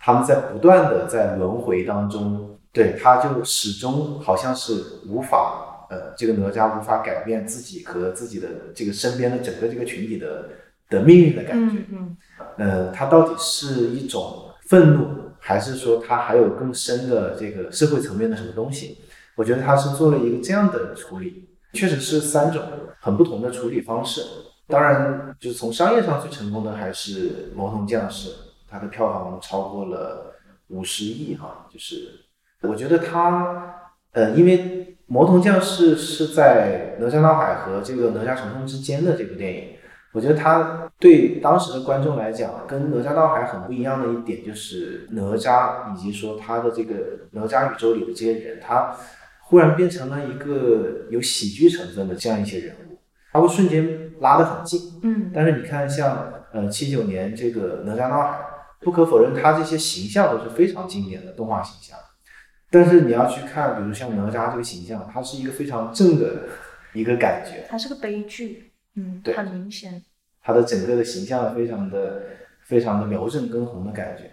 [0.00, 5.63] 他们在不断的在轮回当中，对他就始终好像是无法。
[5.94, 10.48] 呃，这个哪吒无法改变自己和自己的这个身边的整个这个群体的
[10.90, 11.78] 的命运的感觉。
[11.78, 12.16] 嗯嗯。
[12.58, 15.06] 呃，他到底是一种愤怒，
[15.38, 18.98] 还是说他还有更深的这个社会层面的什么东西？
[19.36, 22.60] 我觉得他是做了一个这样的处理，确实是三种
[22.98, 24.20] 很不同的处理方式。
[24.66, 28.30] 当然，就是从商业上最成功的还是《魔童降世》，
[28.68, 30.34] 它的票房超过了
[30.68, 31.68] 五十亿哈。
[31.72, 32.08] 就是
[32.62, 33.76] 我觉得他，
[34.10, 34.93] 呃，因为。
[35.06, 39.68] 魔童降世是在哪吒闹海和这个哪吒重生之间的这部电影，
[40.12, 46.94] 我觉得它对当时的观众来讲，跟哪吒闹海很不一样的一点就是哪吒以及说他的这个
[47.32, 48.96] 哪吒宇宙里的这些人，他
[49.40, 52.96] 忽然变成了一个有喜剧成分的这样一些人物，
[53.30, 54.80] 他会瞬间拉得很近。
[55.02, 58.38] 嗯，但是你看像呃七九年这个哪吒闹海，
[58.80, 61.98] 不可否认他这些形象都是非常经典的动画形象。
[62.70, 66.48] 但是你要去看，比如像哪吒这个形象，他是一个非常正的
[66.92, 67.66] 一个感觉。
[67.68, 70.02] 他是个悲剧，嗯，对，很明显。
[70.42, 72.22] 他的整个的形象非常的、
[72.62, 74.30] 非常的苗正根红的感觉。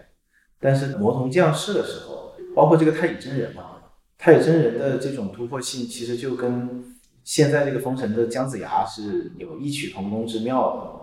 [0.60, 3.78] 但是魔童降世的时候，包括这个太乙真人嘛，
[4.18, 6.84] 太乙真人的这种突破性，其实就跟
[7.24, 11.02] 现在这个封神的姜子牙是有异曲同工之妙的。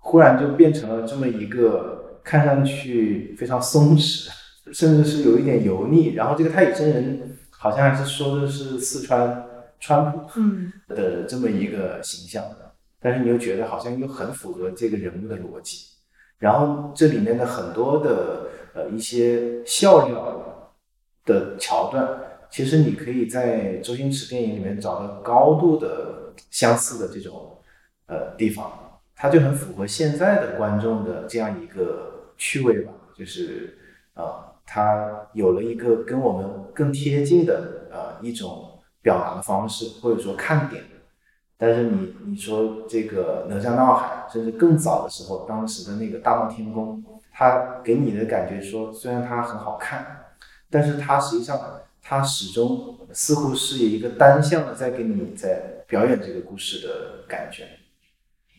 [0.00, 4.30] 忽然就变成了这么一个看上去非常松弛。
[4.72, 9.44] 甚至是有一点油腻，然后这个太乙真人好像还是说的是四川
[9.80, 10.40] 川普
[10.94, 15.86] 的这么一个形象的，但是你又觉得好像又很符合这个人物的逻辑，
[16.38, 20.72] 然后这里面的很多的呃一些笑料
[21.24, 22.08] 的桥段，
[22.50, 27.56] 其实你可以在周星驰电影里面找到高度的相似的这种
[28.06, 33.78] 呃地方，它就很符合现在的观众的这样一个趣味吧，就是
[34.14, 34.44] 啊。
[34.70, 40.84] 它有了一个跟我们更贴近的呃一种表达的方式，或者说看点。
[41.56, 47.02] 但是你你说这个哪吒闹海，甚至更早的时候，当时的那个大闹天宫，
[47.32, 50.24] 它给你的感觉说，虽然它很好看，
[50.70, 51.58] 但是它实际上
[52.02, 57.64] 它始终似乎是一个单向的在给你在表演这个故事的感觉，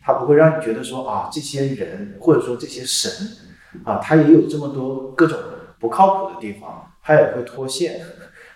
[0.01, 3.11] 它不会让你觉得说啊这些人或者说这些神
[3.85, 5.37] 啊，他也有这么多各种
[5.79, 8.01] 不靠谱的地方，他也会脱线，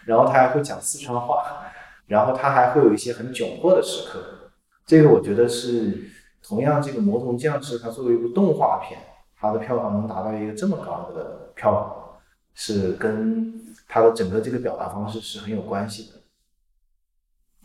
[0.05, 1.59] 然后他还会讲四川话。
[2.05, 4.19] 然后他还会有一些很窘迫的时刻，
[4.85, 6.11] 这个我觉得是
[6.45, 8.99] 同样，这个《魔童降世》它作为一部动画片，
[9.39, 12.19] 它的票房能达到一个这么高的票房，
[12.53, 13.53] 是跟
[13.87, 16.19] 它的整个这个表达方式是很有关系的。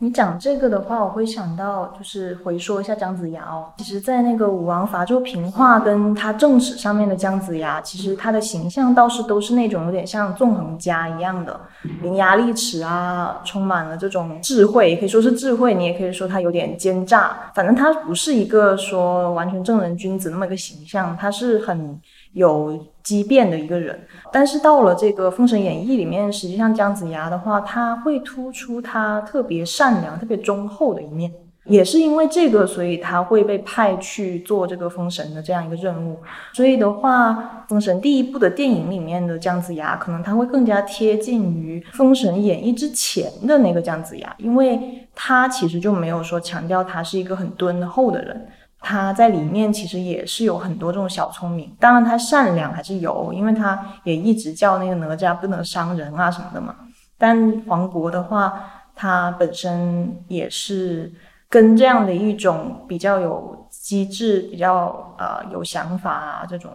[0.01, 3.67] 你讲这个的话，我会想到就是回说一下姜子牙哦。
[3.77, 11.59] 其实，在那个武王伐纣平话跟他正史上面的姜子牙，其实他的形象倒是都是那种有点像纵横家一样的，
[12.01, 17.51] 伶牙俐齿啊，充满了这种智慧，也可以说是智慧，你也可以说他有点奸诈。
[17.53, 21.99] 反正他不是一个说完全正人君子那么一个形象，他是很。
[22.33, 22.77] 有
[23.09, 23.99] 机变的一个人，
[24.31, 31.31] 但是到了这个《封神演义》里面，实际上姜子牙的话，他会突出他特别善良、特别忠厚的一面。
[31.65, 36.17] 也是因为这个，所以他会被派去做这个封神的这样一个任务。
[36.53, 48.47] 所以的话，封神第一部的电影里面的姜子牙，可能他会更加贴近于《封神演义》之前的那个姜子牙，因为他其实就没有说强调他是一个很敦厚的人。
[48.81, 56.73] 他在里面其实也是有很多这种小聪明，当然他善良还是有，因为他也一直叫那个哪吒不能伤人啊什么的嘛。
[57.17, 61.13] 但黄渤的话，他本身也是
[61.49, 66.71] 跟这样的一种比较有机智、比较呃有想法啊这种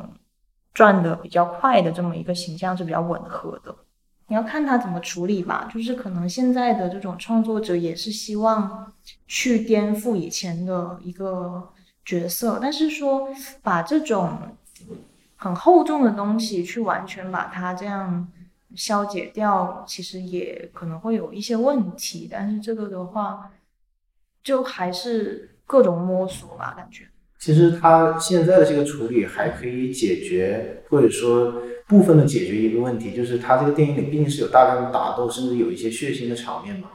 [0.74, 3.74] 转的比较快的这么一个形象是比较吻合的。
[4.26, 8.92] 你要看他怎么处理吧，就是可能现在的这种创作者也是希望
[9.26, 11.70] 去颠覆以前的一个。
[12.04, 13.28] 角色，但是说
[13.62, 14.36] 把这种
[15.36, 18.28] 很厚重的东西去完全把它这样
[18.74, 22.28] 消解掉，其实也可能会有一些问题。
[22.30, 23.50] 但是这个的话，
[24.42, 27.04] 就还是各种摸索吧，感觉。
[27.38, 36.88] 其实他现在的这个处理还可以解决，或者说部分的解决一个问题，就是他这个电影里毕竟是有大量的打斗，甚至有一些血腥的场面嘛。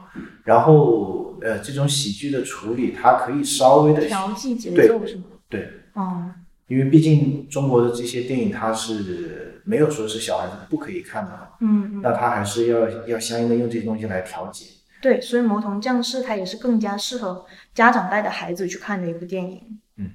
[0.44, 5.24] 然后，呃，这种喜剧的处理，它可以稍微的调剂节奏，是吗？
[5.48, 6.30] 对，哦，
[6.66, 14.66] 因为毕竟中国的这些电影，它是没有说是小孩子不可以看的，嗯，那它还是要要相应的用这些东西来调节。
[15.02, 19.80] 对，所以《魔童降世》它也是更加适合家长带着孩子去看的一部电影。
[19.96, 20.10] 嗯，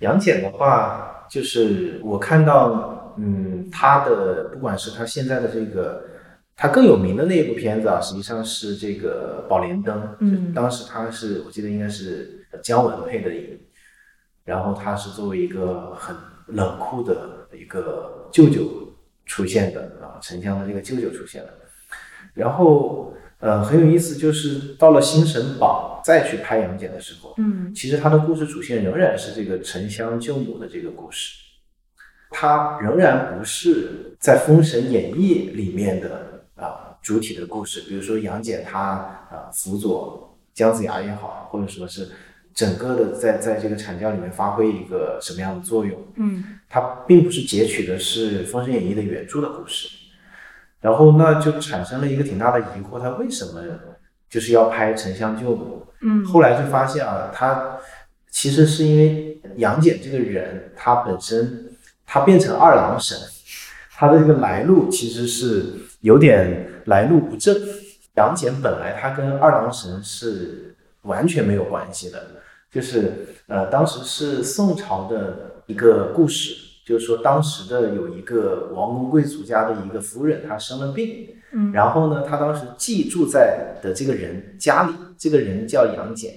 [0.00, 6.04] 杨戬的话，就是我看到，嗯，他的不管是他现在的这个。
[6.56, 10.00] 他更有名的那一部片子啊，实际上是这个《宝莲灯》。
[10.20, 13.58] 嗯，当时他是我记得应该是姜文配的音，
[14.44, 16.14] 然后他是作为一个很
[16.46, 18.94] 冷酷的一个舅舅
[19.26, 21.52] 出现的啊，沉香的这个舅舅出现的。
[22.34, 31.36] 然后呃很有意思，就是到了《新神榜》再去拍杨戬的时候，嗯，其实他的故事主线仍然是这个沉香救母的这个故事，
[32.30, 36.32] 他仍然不是在《封神演义》里面的。
[37.04, 42.08] 啊，主体的故事，比如说杨戬他啊辅佐姜子牙也好，或者说是
[42.54, 46.00] 整个的在在这个阐教里面发挥一个什么样的作用？
[46.16, 49.88] 嗯，他并不是截取的是《封神演义》的原著的故事，
[50.80, 53.60] 然后那就产生了一个挺大的疑惑，他为什么
[54.30, 55.86] 就是要拍沉香救母？
[56.00, 57.78] 嗯，后来就发现啊，他
[58.30, 61.76] 其实是因为杨戬这个人，他本身
[62.06, 63.18] 他变成二郎神，
[63.90, 65.64] 他的这个来路其实是。
[66.04, 67.56] 有点来路不正。
[68.16, 72.22] 杨戬本来他跟二郎神是完全没有关系的，
[72.70, 76.54] 就是呃，当时是宋朝的一个故事，
[76.86, 86.32] 就是说当时的有一个王公贵族家的一个夫人，她生了病，嗯，然后呢，她当时寄住在的这个人家里，这个人叫杨戬，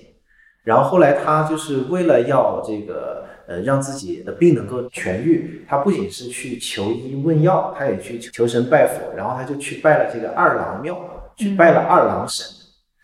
[0.64, 3.26] 然后后来他就是为了要这个。
[3.48, 11.00] 呃，让自己的病能够痊愈，他不仅是去求医问药，他也去求神拜佛，然后他就去拜了这个二郎庙，
[11.38, 12.46] 去拜了二郎神。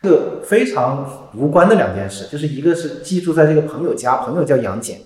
[0.02, 4.98] 这个非常无关的两件事，就是一个是寄住在这个朋友家，朋友叫杨戬，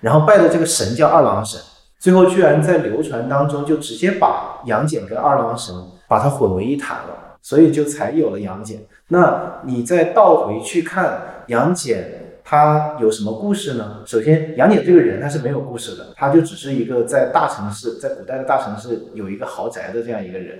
[0.00, 1.60] 然后拜的这个神叫二郎神，
[1.98, 5.74] 最后居然在流传当中就直接把杨戬跟二郎神
[6.06, 8.80] 把它混为一谈了，所以就才有了杨戬。
[9.08, 12.20] 那你再倒回去看杨戬。
[12.46, 14.02] 他有什么故事呢？
[14.04, 20.58] 首先，杨戬这个人他是没有故事的，他就只是一个在大城市，在古代的大城市有一个豪宅的这样一个人。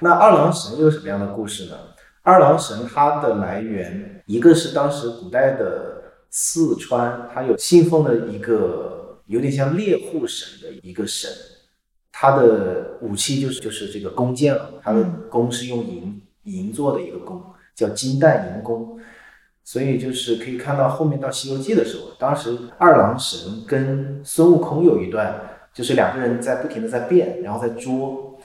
[0.00, 1.76] 那二郎神又有什么样的故事呢？
[2.22, 11.30] 二郎神它的来源，一个是当时古代的四川，它有信奉的一个有点像猎户神的一个神，
[12.10, 17.42] 他的武器就是就是这个弓箭了，他的弓是用银银做的一个弓，
[17.74, 18.95] 叫金弹银弓。
[19.66, 25.40] 所以就是可以看到后面到《西游记》的时候，当时二郎神跟孙悟空有一段，
[25.74, 28.38] 就是两个人在不停的在变，然后在捉，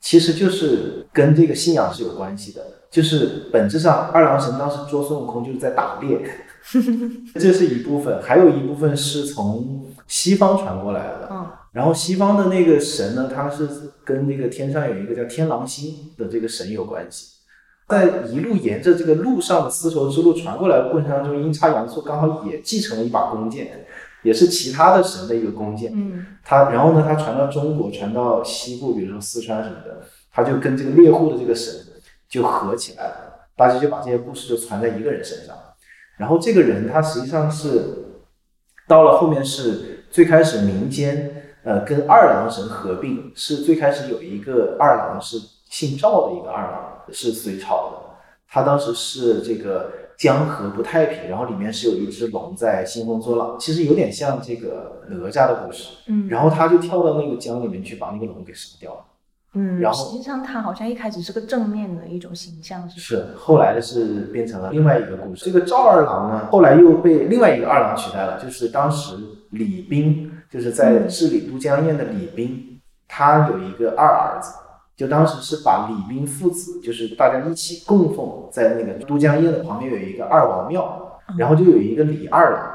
[0.00, 2.60] 其实就是跟这个信仰是有关系的。
[2.90, 6.20] 就是本质上二郎神当时捉孙悟空就是在打猎，
[7.38, 11.28] 这是一部分，还有一部分是从西方传过来的。
[11.30, 13.68] 嗯，然后西方的那个神呢，他是
[14.04, 17.31] 跟那个天上有一个叫天狼星的这个神有关系。
[17.92, 23.84] 在一路沿着这个路上的丝绸之路传过来的过程当中，阴差阳错刚好也继承了一把弓箭，
[24.22, 25.92] 也是其他的神的一个弓箭。
[25.94, 31.74] 嗯，他然后呢，他传到中国，传到西部，比如说四川什么的，他就跟这个猎户的这个神
[32.28, 35.54] 就合起来了，大家就把这些故事就传在一个人身上。
[36.16, 37.80] 然后这个人他实际上是
[38.88, 45.36] 到了后面是最开始民间呃跟二郎神合并，是最开始有一个二郎是
[45.72, 46.88] 姓赵的一个二郎。
[47.10, 47.98] 是隋朝的，
[48.48, 55.88] 他当时是这个江河不太平，然后里面是有一只龙在兴风作浪，其实有点像这个哪吒的故事。
[56.06, 59.00] 嗯，然后他就跳到那个江里面去把那个龙给杀掉了。
[59.54, 65.44] 嗯，然后实际上他好像一开始是个正面的一种形象，是是，后来是变成了另外一个故事。
[65.44, 69.16] 这个赵二郎呢，后来又被另外一个二郎取代了，就是当时
[69.50, 74.54] 李冰，就是在治理都江堰的李冰，他有一个二儿子。
[74.96, 82.70] 就当时是把李冰父子，就是大家一起供奉在那个都江堰的旁边有一个二王庙，然后就有一个李二郎。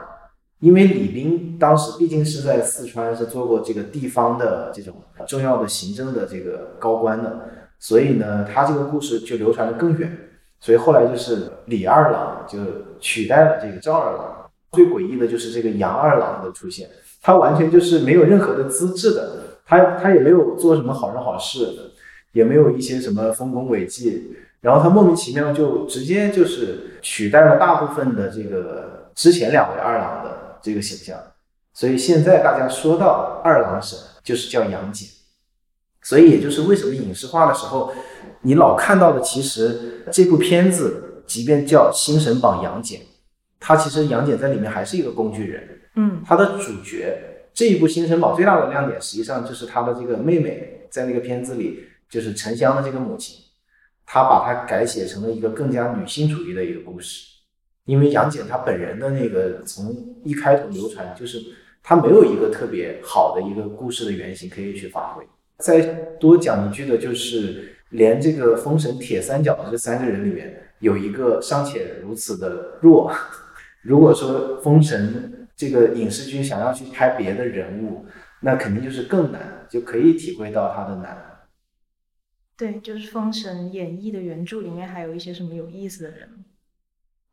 [0.60, 4.96] 因为李冰当时毕竟是在四川是做过这个地方的这种
[5.28, 7.40] 重要的行政的这个高官的，
[7.78, 10.18] 所以呢，他这个故事就流传的更远。
[10.60, 12.58] 所以后来就是李二郎就
[13.00, 14.50] 取代了这个赵二郎。
[14.72, 16.90] 最诡异的就是这个杨二郎的出现，
[17.22, 21.87] 他完全就是没有任何的资质的，他他也没有做什么好人好事。
[22.38, 24.32] 也没有一些什么丰功伟绩，
[24.62, 31.18] 然后他莫名其妙就直接就是取代了大部分的这个之前两位二郎的这个形象，
[31.74, 35.10] 所以现在大家说到二郎神就是叫杨戬，
[36.04, 37.92] 所以也就是为什么影视化的时候，
[38.44, 43.00] 你老看到的其实这部片子即便叫《新神榜杨戬》，
[43.60, 47.18] 他其实杨戬在里面还是一个工具人，嗯，他的主角
[47.52, 51.80] 这一部《新神榜》最大的亮点实际上就是他的这个妹妹在那个片子里。
[52.10, 53.44] 就是沉香的这个母亲，
[54.06, 57.34] 她把它改写成了一个更加女性主义的一个故事。
[57.86, 59.96] 因为杨戬他本人的那个从
[60.26, 61.42] 一开头流传，就是
[61.82, 65.26] 他没有一个特别好的一个故事的原型可以去发挥。
[65.60, 65.80] 再
[66.20, 73.10] 多讲一句的就是，连这个封神铁三角的这三个人里面，有一个尚且如此的弱。
[73.82, 78.06] 如果说封神这个影视剧想要去拍别的人物，
[78.42, 81.18] 那肯定就是更难，就可以体会到他的难。
[82.58, 86.28] 对，就是《封神演义》的原著里面还有一些什么有意思的人？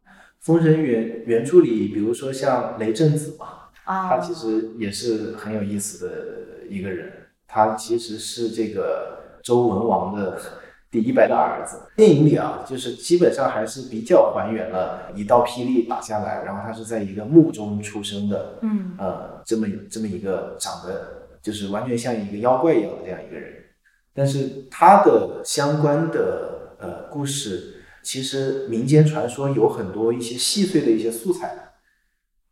[0.38, 7.10] 《封神》原原著里，比如说像雷震子嘛，啊，他其实也是很有意思的一个人。
[7.46, 10.38] 他其实是这个周文王的
[10.90, 11.80] 第一百个儿子。
[11.96, 23.63] 电影里啊，就是基本上还是比较还原了一道霹雳打下来，然后他是在一个墓中出生的，嗯，呃，这么这么一个长得就是完全像一个妖怪一样的这样一个人。
[24.14, 31.52] 但是它的相关的呃故事，其实民间传说有很多一些细碎的一些素材，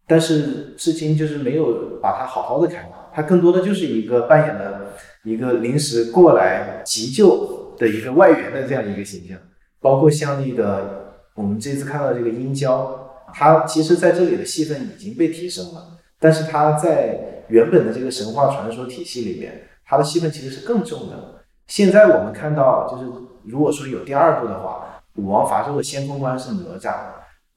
[0.08, 4.92] 但是至今就是没有把它好好的开发，它更多的就是一个扮演了
[5.22, 9.38] 一个临时过来急救的一个外援的这样一个形象，
[9.80, 21.41] 包括像那个我们这次看到这个殷郊，他其实在这里的戏份已经被提升了，但是他在原本的这个神话传说体系里面，他的戏份其实是更重的。
[21.74, 23.10] 现在我们看到，就是
[23.44, 26.96] 如果说有第二部的话，武王伐纣的先锋官是哪吒，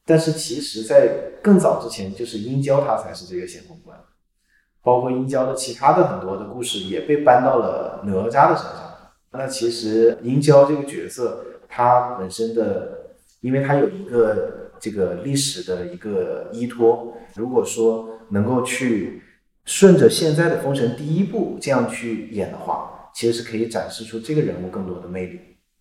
[0.05, 3.99] 但是其实在更早之前，就是殷郊他才是这个先锋官，
[4.81, 8.83] 包括殷郊的其他的很多的故事也被搬到了哪吒的身上。
[9.33, 19.21] 那其实殷郊这个角色，他本身的，因为他有一个这个历史的一个依托，如果说能够去
[19.65, 22.93] 顺着现在的封神第一部这样去演的话。
[23.15, 25.39] 其实是可以展示出这个人物更多的魅力，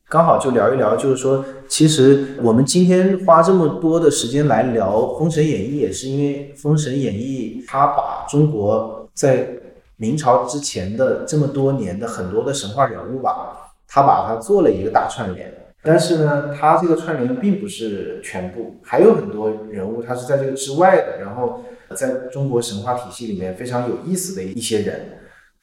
[0.09, 9.49] 刚好就聊一聊，就是说，其实我们今天花这么多的时间来聊《封神演义》，也是因为《封神演义》它把中国在
[9.97, 15.53] 明朝之前的这么多年的很多的神话人物吧，它把它做了一个大串联。
[15.82, 21.20] 但是呢，它这个串联并不是全部，还有很多人物它是在这个之外的。
[21.20, 21.64] 然后，
[21.97, 25.01] 在中国神话体系里面非常有意思的一些人，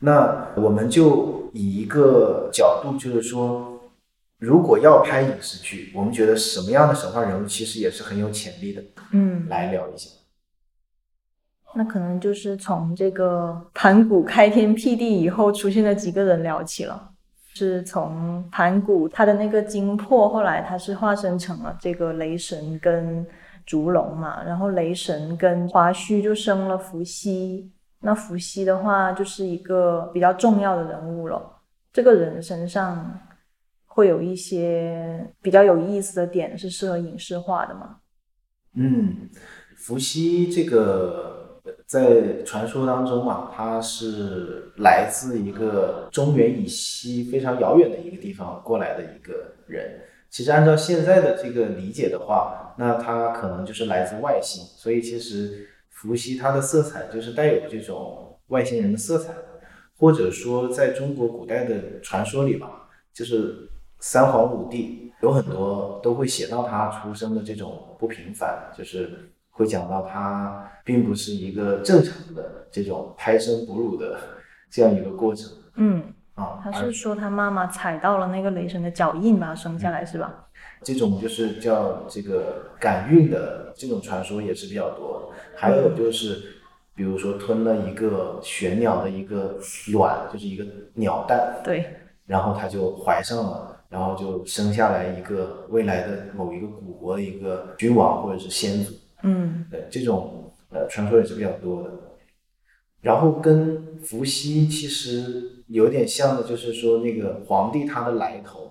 [0.01, 3.69] 那我们就以一个角度，就是说。
[4.41, 8.83] 如果要拍影视剧，我们觉得什么样的神话人物其实也是很有潜力的。
[9.11, 10.09] 嗯，来聊一下。
[11.75, 17.11] 那可能就是从这个盘古开天辟地以后出现的几个人聊起了。
[17.53, 23.23] 是从盘古他的那个精魄，后来他是化身成了这个雷神跟
[23.63, 27.69] 烛龙嘛，然后雷神跟华胥就生了伏羲。
[28.01, 31.61] 那伏羲的话就是一个比较重要的人物了。
[31.93, 33.19] 这个人身上。
[33.93, 37.97] 会有一些比较有意思的点是适合影视化的吗？
[38.75, 39.29] 嗯，
[39.75, 49.99] 伏羲这个在传说当中嘛，他是来自一个中原以西非常遥远的一个地方过来的一个人。
[50.29, 54.63] 其实按照现在的这个理解的话，那他可能就是来自外星。
[54.77, 55.67] 所以其实
[56.01, 59.33] 伏羲他的色彩就是带有这种外星人的色彩，
[59.97, 63.67] 或者说在中国古代的传说里吧，就是。
[64.03, 74.19] 三皇五帝有很多都会写到他出生的这种不平凡，就是会讲到他并不是一个正常的这种胎生哺乳的
[74.71, 75.51] 这样一个过程。
[75.75, 76.01] 嗯，
[76.33, 80.47] 啊，他是说他妈妈踩到了那个雷神的脚印把他生下来是吧？
[80.83, 85.31] 这种就是叫这个感孕的这种传说也是比较多。
[85.55, 86.41] 还有就是，
[86.95, 89.57] 比如说吞了一个玄鸟的一个
[89.91, 90.65] 卵，就是一个
[90.95, 91.85] 鸟蛋，对，
[92.25, 93.69] 然后他就怀上了。
[93.91, 101.89] 然后就生下来一个未来的某一个古国的一个君王或者是先祖，嗯，对，这种呃传说也是比较多的。
[103.01, 108.70] 然后跟伏羲其实有点像的，就是说那个皇帝他的来头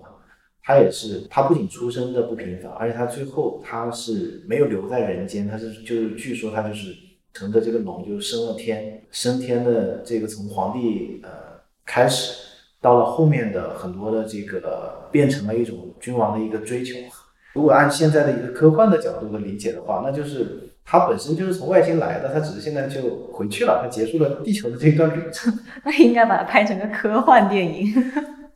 [0.63, 6.95] 他也是他不仅出生的不平凡，而且他最后他是没有留在人间，他是就是据说他就是
[7.33, 11.29] 乘着这个龙就升了天，升天的这个从皇帝呃
[11.85, 12.49] 开始。
[12.83, 16.97] 到了后面的很多的这个变成了一种君王的一个追求。
[17.53, 25.53] 如果按现在的一个科幻的角度的理解的话，那就是他本身就是从外星来的，他只是现在就回去了，他结束了地球的这段旅程。
[25.85, 27.93] 那应该把它拍成个科幻电影。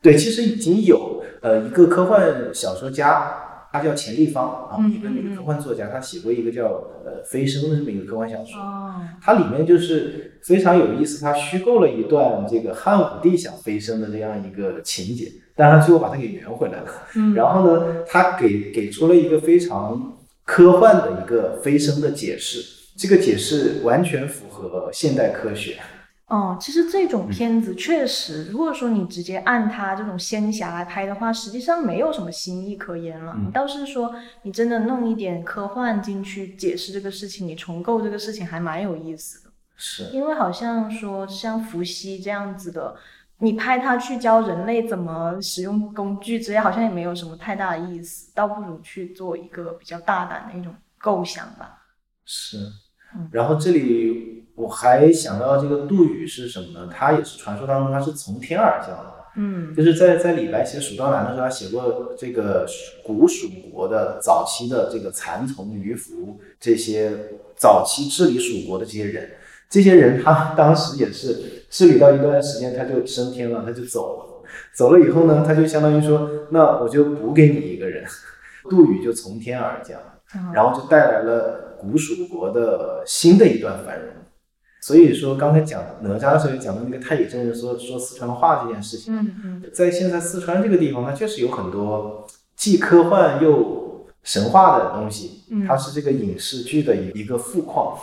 [0.02, 3.42] 对，其实已经有呃一个科幻小说家。
[3.72, 6.64] 他叫钱立方啊，一个女科幻作家，她写过一个叫
[7.04, 8.58] 呃《飞升》的这么一个科幻小说。
[9.20, 16.86] 它里面就是非常有意思，它虚构了一段这个汉武帝想飞升的这样一个情节，但他最后把它给圆回来了。
[17.34, 22.62] 然后呢，他给给出了一个非常科幻的一个飞升的解释，
[22.96, 25.76] 这个解释完全符合现代科学。
[26.26, 33.36] 哦，其实这种片子确实，如果说你直接按它这种仙侠来拍的话，实际上没有什么新意可言了。
[33.38, 34.12] 你倒是说
[34.42, 39.52] 你真的弄一点科幻进去解释这个事情，你重构这个事情还蛮有意思的。
[39.76, 42.96] 是，因为好像说像伏羲这样子的，
[43.38, 51.84] 你拍他去教人类怎么使用工具之类，好像也没有什么太大的意思，倒不如去做一个比较大胆的一种构想吧。
[52.24, 52.58] 是，
[53.30, 54.45] 然后这里。
[54.56, 56.90] 我还想到这个杜宇是什么呢？
[56.92, 62.66] 他也是传说当中他是从天而降的，嗯，就是在在李白写《蜀道难》的时候，他写过这个
[63.04, 67.12] 古蜀国的早期的这个蚕丛鱼凫这些
[67.54, 69.28] 早期治理蜀国的这些人，
[69.68, 78.02] 这些人他当时也是治理到一段时间他就升天了，他就走了，走了以后呢，他就相当于说，那我就补给你一个人，
[78.70, 80.00] 杜宇就从天而降，
[80.54, 84.08] 然后就带来了古蜀国的新的一段繁荣。
[84.86, 92.24] 所以说，刚才讲哪吒的时候讲到那个太乙真人说说四川话这件事情，嗯嗯，在现在四川这个地方，它确实有很多
[92.54, 97.98] 既科幻又神话的东西，它是这个影视剧的一一个富矿，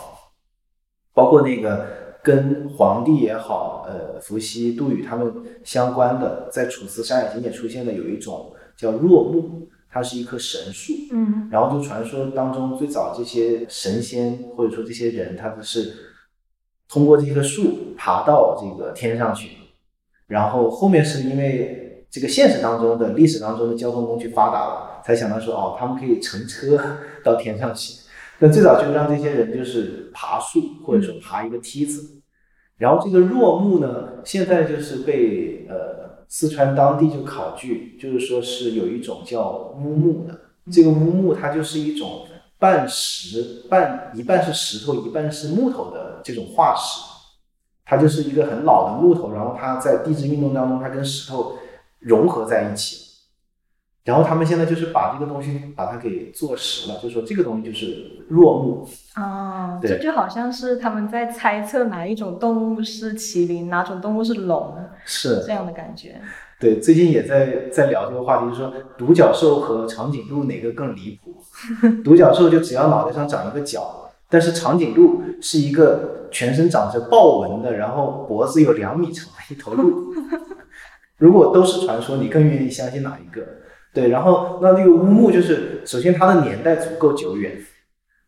[1.14, 1.86] 包括那个
[2.22, 5.32] 跟皇帝也好，呃，伏羲、杜宇他们
[5.64, 16.10] 相关的，在楚辞山海经也出现的有一种叫若木，它是一棵神树，嗯，然后就传说当中最早这些神仙或者说这些人，他们是。
[16.94, 19.48] 通过这棵树爬到这个天上去，
[20.28, 26.80] 然后后面是因为这个现实当中的历史当中的交通工具发达了，才想到说哦，他们可以乘车
[27.24, 27.94] 到天上去。
[28.38, 32.22] 那最早就让这些人就是爬树，或者说爬一个梯子。
[32.78, 40.38] 然后这个若木呢，现在就是被呃四川当地就考据，就是说是有一种叫乌木的，
[40.70, 42.24] 这个乌木它就是一种
[42.64, 47.02] 半石半一半是石头一半是木头的这种化石，
[47.84, 51.58] 它就是一个很老的木头，然后它在地质运动当中它跟石头
[51.98, 53.04] 融合在一起了。
[54.04, 66.18] 然后他们现在就是把这个东西把它给做实了，就说这个东西就是若木啊，这就好像是他们在猜测哪一种动物是麒麟，哪种动物是龙，是这样的感觉。
[66.64, 71.34] 对，最近也在在聊这个话题，就是说独角兽和长颈鹿哪个更离谱？
[72.02, 80.14] 独角兽就只要脑袋上长一个角，但是长颈鹿是一个全身长着豹纹的，然后脖子有两米长的一头鹿。
[81.18, 83.42] 如果都是传说，你更愿意相信哪一个？
[83.92, 87.58] 对，然后那这个乌木就是，首先它的年代足够久远，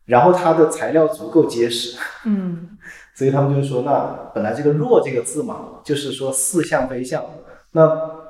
[0.05, 2.77] 然后它的材料足够结实，嗯
[3.15, 7.25] 所以他们就说，那本来这个“弱”这个字嘛，就是说似像非像。
[7.71, 7.87] 那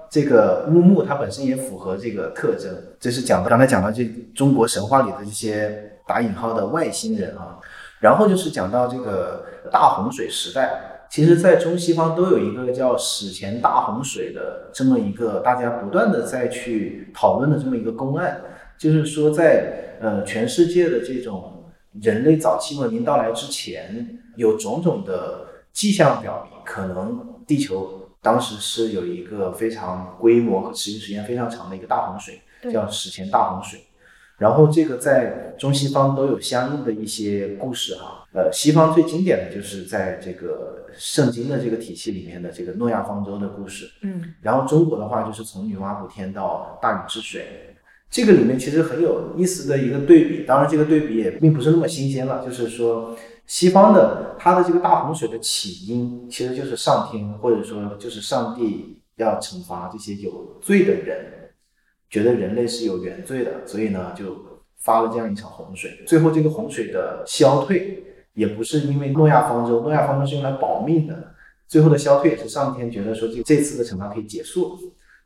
[0.09, 7.59] 这个乌木它本身也符合这个特征，这是讲的刚才讲到这中国神话里的这些打引号的外星人啊。
[7.99, 18.39] 然后就是讲到这个大洪水时代，其实在中西方都有一个叫史前大洪水的这么一个大家不断的在去讨论的这么一个公案，
[18.77, 27.96] 就是说在呃全世界的这种人类早期文明到来之前，有种种的迹象表明，可能地球
[28.27, 33.79] 当时是有一个非常规模和持续时间非常长的一个大洪水，叫史前大洪水。
[34.37, 47.75] 然后这个在中西方都有相应的一些故事哈，呃，西方最经典的就是在这个圣经的这个体系里面的这个诺亚方舟的故事，嗯然后中国的话就是从女娲补天到大禹治水，
[48.11, 50.43] 这个里面其实很有意思的一个对比。
[50.43, 53.17] 当然，这个对比也并不是那么新鲜了，就是说
[53.47, 61.49] 西方的它的这个大洪水的起因其实就是上天或者说就是上帝要惩罚这些有罪的人，
[62.09, 64.35] 觉得人类是有原罪的，所以呢就
[64.77, 66.03] 发了这样一场洪水。
[66.05, 71.33] 最后这个洪水的消退也不是因为诺亚方舟，诺亚方舟是用来保命的。
[71.67, 74.79] 最后的消退是上天觉得说这这次的惩罚可以结束了，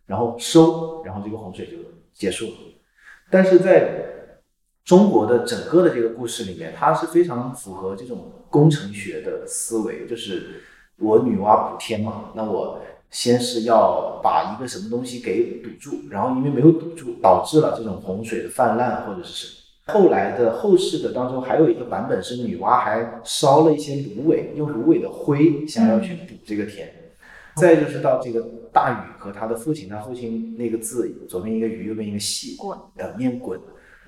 [0.05, 1.73] 然后收，然后这个洪水就
[2.13, 2.53] 结束了。
[3.29, 4.20] 但是在
[4.83, 10.61] 中国的整个的这个故事里面，它是非常符合这种工程学的思维，就是
[10.97, 19.57] 我女娲补天嘛，那我先是要把一个什么东西给堵住，然后因为没有堵住，导致了这种洪水的泛滥或者是什么。
[19.93, 26.89] 后来的后世的当中，还有一个版本是女娲还烧了一些芦苇，用芦苇的灰想要去补这个田。
[27.57, 33.59] 再就是到这个大禹和他的父亲，他父亲那个字左边一个禹，右边一个系，滚呃，念滚，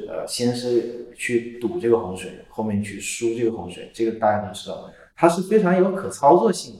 [0.10, 6.80] 呃，先是去堵这个洪水，后面去输这个洪水，这个大家都知道，它是非常有可操作性的。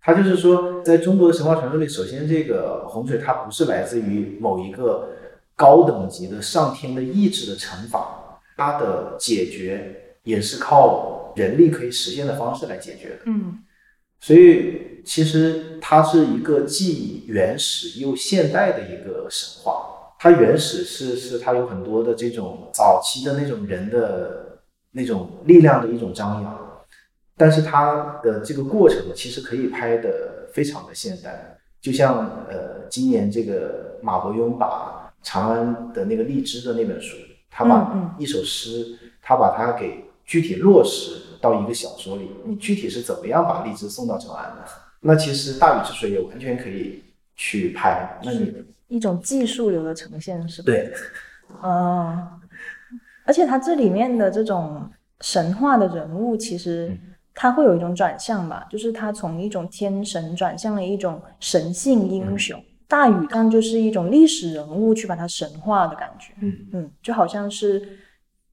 [0.00, 5.10] 它就是说，在中国的神话传说里，首先这个洪水它不是来自于某一个
[5.54, 13.18] 高等级的上天的意志的惩罚，它的解决也是靠人力可以实现的方式来解决的。
[13.26, 13.58] 嗯
[14.20, 19.94] 所以其实它是一个既原始又现代的一个神话。
[20.18, 24.58] 它原始是是它有很多的这种早期的那种人的
[24.90, 26.58] 那种力量的一种张扬，
[27.36, 31.58] 但是它的这个过程其实可以拍的非常的现代。
[31.80, 37.16] 就像呃，今年这个马伯庸把长安的那个荔枝的那本书，
[37.48, 44.64] 他嗯把嗯一首诗，他把它给具体落实到一个小说里，你具体是怎么样把荔枝送到长安的？
[45.00, 47.04] 那其实大禹治水也完全可以
[47.36, 48.18] 去拍。
[48.24, 48.52] 那你
[48.88, 50.66] 一种技术流的呈现是吧？
[50.66, 50.92] 对。
[51.62, 52.28] 哦，
[53.24, 56.98] 而且它这里面的这种神话的人物，其实嗯。
[57.40, 62.60] 它会有一种转向吧，就是它从一种天神转向了一种神性英雄。
[62.88, 66.52] 大禹当就是一种历史人物去把它神化的感觉，嗯。
[66.72, 67.96] 嗯，就好像是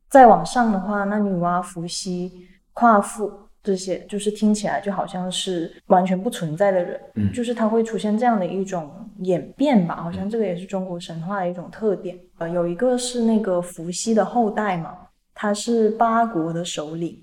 [0.08, 2.32] 再往上的话，那女娲、伏羲、
[2.74, 8.92] 夸父这些，就是听起来就好像是完全不存在的人，嗯就是他会出现这样的一种
[9.22, 12.16] 演变吧，好像这个也是中国神话的一种特点。
[12.38, 14.96] 呃，有一个是那个伏羲的后代嘛，
[15.34, 17.20] 他是八国的首领，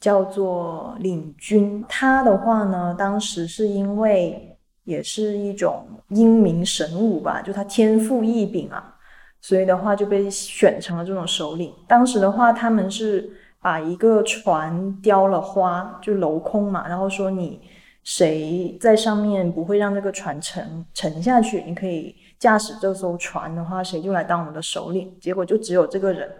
[0.00, 1.84] 叫做领军。
[1.88, 8.96] 他的话呢，当时是因为也是一种英明神武吧，就他天赋异禀啊，
[9.40, 11.72] 所以的话就被选成了这种首领。
[11.86, 13.30] 当时的话，他们是
[13.64, 17.58] 把一个船雕了花，就镂空嘛，然后说你
[18.02, 25.10] 谁在上面不会让这个船沉沉下去，你可以驾驶这艘船的话，谁就来当我们的首领。
[25.18, 26.30] 结果就只有这个人，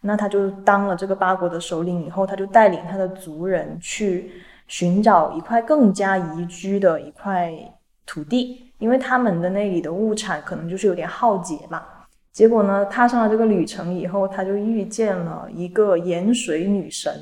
[0.00, 4.32] 那他就当了这个八国的首领以后，他就带领他的族人去
[4.66, 7.52] 寻找一块更加宜居的一块
[8.06, 11.93] 土地，因为他们的那里的物产可能就是有点浩劫吧。
[12.34, 17.12] 结果呢，踏上了这个旅程以后，他就遇见了一个盐水女神。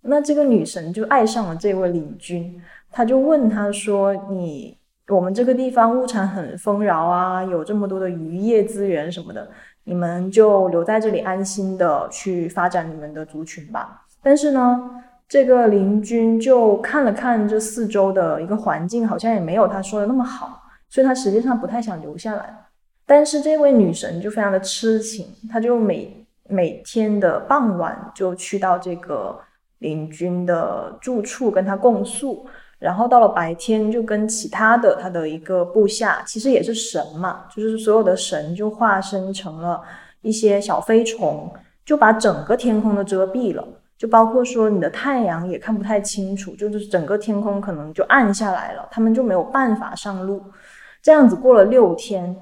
[0.00, 2.60] 那这个女神就爱上了这位领军，
[2.90, 4.76] 他就问他说：“你
[5.08, 9.48] 我们这个地方物产很丰饶啊，有这么多的渔业资源什么的，
[9.84, 14.90] 你们就留在这里安心的去发展你们的族群吧。”但是呢，
[15.28, 22.65] 这个邻军就看了看这四周的一个环境，好像也没有他说的那么好，所以他实际上不太想留下来。
[23.06, 29.38] 但是这位女神就非常的痴情，她就每每天的傍晚就去到这个。
[29.80, 32.46] 领军的住处跟他共宿，
[32.78, 39.82] 然后到了白天就跟其他的他的一个部下，其实也是神嘛，就是所有的神就化身成了
[40.22, 41.52] 一些小飞虫，
[41.84, 50.42] 就把整个天空都遮蔽了，就包括说你的太阳也看不太清楚，就是整个天空可能就暗下来了，他们就没有办法上路，
[51.02, 52.34] 这样子过了六天。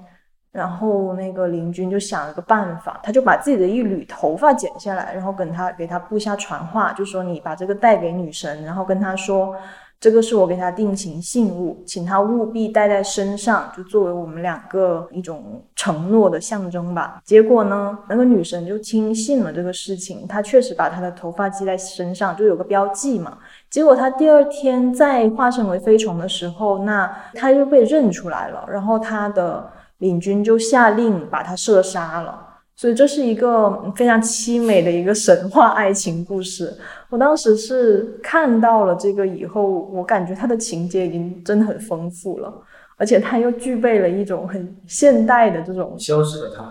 [0.55, 9.57] 然后那个林军就想了个办法，他就把自己的一缕头发剪下来，然后跟他给他部下传话，就说你把这个带给女神，然后跟他说，
[9.99, 17.21] 这个是我给他定情信物，请他务必带在身上，就作为我们两个一种承诺的象征吧。
[17.25, 23.39] 结果呢，那个女神就听信了这个事情，她确实把她的头发系在身上，就有个标记嘛。
[23.69, 29.69] 结果她第二天再化身为飞虫的时候，那她就被认出来了，然后她的。
[30.05, 32.39] 领军就下令把他射杀了，
[32.77, 36.77] 所以这是一个非常凄美的一个神话爱情故事。
[37.09, 42.53] 我当时是看到了这个以后，我感觉他的情节已经真的很丰富了，
[42.99, 46.71] 而且他又具备了一种很现代的这种消失的他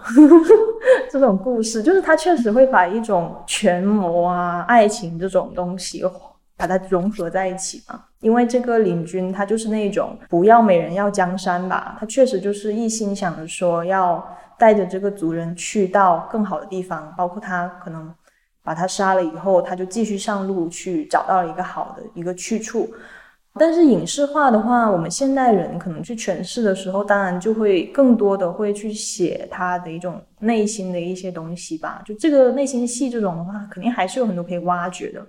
[1.09, 6.03] 这种故事，就是他确实会把一种权谋啊、爱情这种东西。
[6.63, 14.25] 把它融合在一起嘛，因为这个领军他就是那种不要美人要江山吧，他确实就是一心想着说要
[14.57, 18.09] 带着这个族人去到更好的地方，包括他可能
[18.63, 22.89] 把他杀了以后，他就继续上路去找到了一个好的一个去处。
[23.59, 32.01] 但是影视化的话，我们现代人可能去诠释的时候，当然就会更多的会去写他的一种内心的一些东西吧。
[32.05, 35.21] 就这个内心戏这种的话，肯定还是有很多可以挖掘的。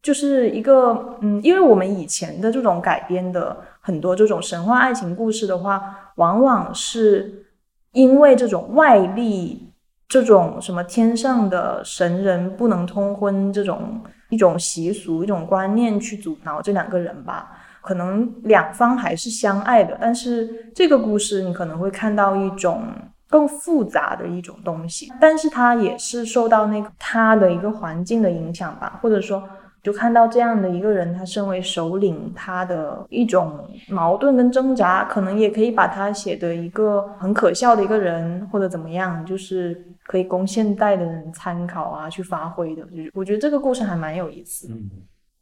[0.00, 7.44] 就是一个，嗯，因为我们以前的这种改编的很多这种神话爱情故事的话，往往是
[7.92, 9.70] 因为这种外力，
[10.08, 17.50] 这种什么天上的神人不能通婚这种一种习俗、一种观念去阻挠这两个人吧。
[17.82, 22.84] 可能两方还是相爱的，但是这个故事你可能会看到一种
[23.28, 29.42] 更复杂的一种东西，但是它也是受到那个他的一个环境的影响吧，或者说。
[29.88, 42.82] 就看到这样的一个人，他身为首领，他的一种矛盾跟挣扎，可能也可以把他写的一个很可笑的一个人，或者怎么样，就是可以供现代的人参考啊，去发挥的。
[42.82, 44.68] 就是我觉得这个故事还蛮有意思。
[44.70, 44.90] 嗯，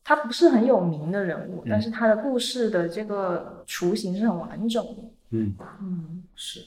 [0.04, 5.02] 他不是很有名的人物，但是他的故事的这个雏形是很完整的。
[5.30, 6.60] 嗯嗯，是，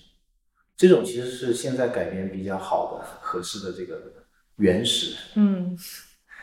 [0.76, 4.02] 这种其实是现在改编比较好的、合适的这个
[4.58, 5.16] 原始。
[5.36, 5.78] 嗯。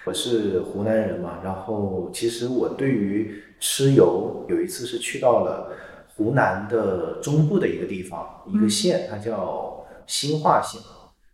[0.07, 5.72] 我是湖南人嘛，然后其实我对于蚩尤有一次是去到了
[6.14, 10.80] 湖南的中部的一个地方，一个县，它叫兴化县。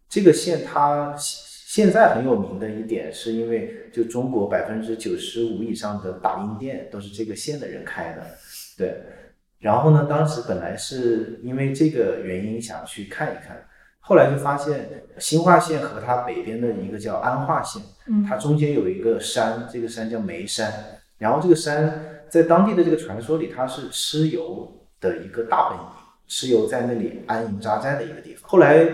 [0.08, 8.24] 这个县它现在很有名的一点，是因为就中国百分之九十五以上的打印店都是这个县的人开的，
[8.78, 9.02] 对。
[9.58, 13.62] 然后呢，当时本来是因为这个原因想去看一看。
[14.04, 17.80] 后来就发现，新化县和它北边的一个叫安化县，
[18.28, 20.72] 它中间有一个山，这个山叫眉山。
[21.18, 25.84] 然后这个山在当地的这个传说里，它是蚩尤的一个大本营，
[26.28, 28.50] 蚩尤在那里安营扎寨的一个地方。
[28.50, 28.84] 后来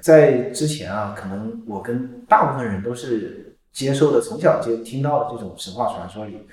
[0.00, 6.46] 在之前啊，可能我跟大部分人都是接受的，从小就听到的这种神话传说里，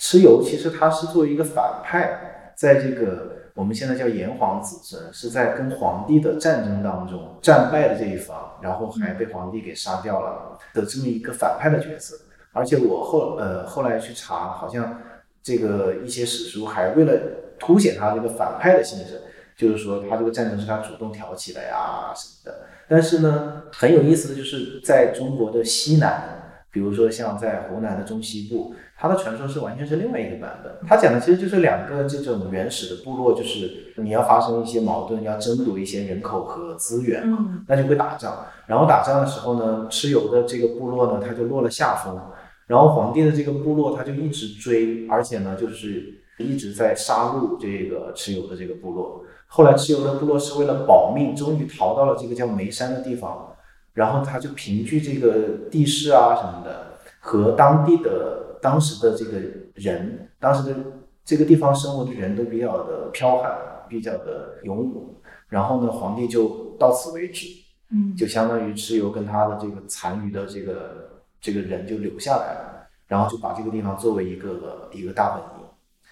[0.00, 3.36] 蚩尤其实他是作为一个反派，在这个。
[3.58, 12.14] 我们现在叫炎黄子孙，是在跟皇帝的战争当中战败的这一方，然后还被皇帝给杀掉了的这么一个反派的角色。
[12.52, 15.02] 而且我后呃后来去查，好像
[15.42, 17.20] 这个一些史书还为了
[17.58, 19.22] 凸显他这个反派的性质，
[19.56, 22.60] 就是说他这个战争是他主动挑起的呀什么的。
[22.88, 28.72] 但是呢，很有意思的就是在中国的西南，比如说像在湖南的中西部。
[29.00, 38.44] 它的传说是完全是另外一个版本，它讲的其实就是两个这种原始的部落，就是你要发生一些矛盾，要争夺一些人口和资源嘛，那就会打仗。
[38.66, 42.20] 然后打仗的时候呢，蚩尤的这个部落呢，他就落了下风，
[42.66, 49.22] 然后皇帝的这个部落他就一直追，而且呢，就是一直在杀戮这个蚩尤的这个部落。
[49.46, 53.54] 后来蚩尤的部落是为了保命，终于逃到了这个叫眉山的地方，
[53.94, 59.38] 然后他就凭据这个地势啊什么的，和当地的当时的这个
[59.74, 60.76] 人，当时的
[61.24, 63.52] 这个地方生活的人都比较的剽悍，
[63.88, 65.14] 比较的勇武。
[65.48, 67.46] 然后呢，皇帝就到此为止，
[67.90, 75.66] 嗯，就相当于蚩尤跟他的这个残余的这个这个人就留下来了，然后就把这个地方作为一个一个大本营。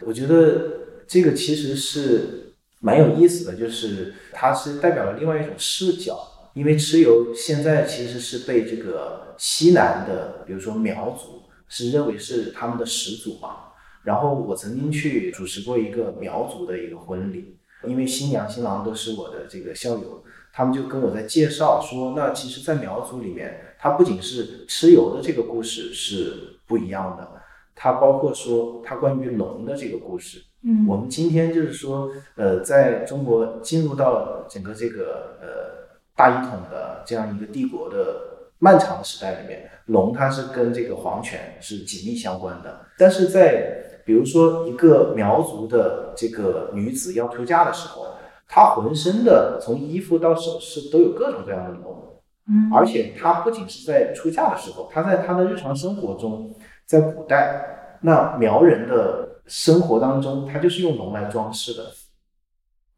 [0.06, 6.18] 我觉得这个其实是蛮有意思的，就是它是代表了另外一种视角，
[6.54, 13.56] 因为蚩尤现在其实是被这个西南的，比如说苗族是认为是他们的始祖嘛。
[14.02, 17.52] 然后我曾经去主持过一个苗族的一个婚礼。
[17.84, 27.28] 因为新娘新郎都是我的这个校友，他们就跟我在介绍说，那其实，在苗族里面，它不仅是蚩尤的这个故事是不一样的，
[27.76, 30.42] 它包括说它关于龙的这个故事。
[30.62, 48.06] 嗯，我们今天就是说，呃，在中国进入到整个这个呃大一统的这样一个帝国的漫长的时代里面，龙它是跟这个皇权是紧密相关的，但是在比如说，一个苗族的这个女子要出嫁的时候，
[48.48, 61.84] 她浑身的从衣服到首饰都有各种各样的龙，嗯，而且她不仅是在出嫁的时候，她在她的日常生活中，在古代那苗人的生活当中，她就是用龙来装饰的。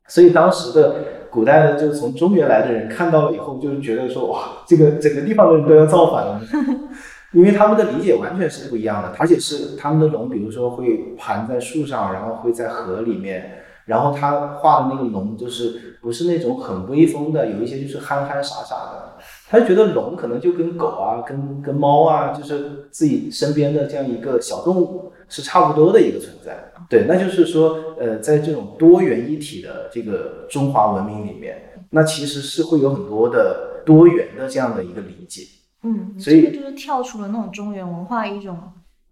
[0.08, 6.40] 所以当时的古代的，就是从中原来的人看到了以后，就是觉得说，哇，这个整个地方的人都要造反了。
[7.32, 19.12] 因为他们的理解完全是不一样的，而且是他们的龙，比如说会盘在树上，然后会在河里面，然后他画的那个龙就是不是那种很威风的，有一些就是憨憨傻傻的，
[19.50, 26.72] 他就觉得龙可能就跟狗啊、跟跟猫啊，就是自己身边的这样一个小动物是差不多的一个存在。
[26.88, 35.42] 对，那就是说，呃，在这种多元一体的这个中华文明里面，那其实是会有很多的多元的这样的一个理解。
[35.82, 38.58] 嗯，所以这个就是跳出了那种中原文化一种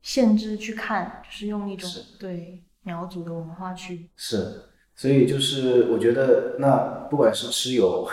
[0.02, 1.88] 限制去看，就是用一种
[2.18, 4.62] 对苗族的文化去是，
[4.94, 6.76] 所以就是我觉得那
[7.10, 8.08] 不管是蚩尤，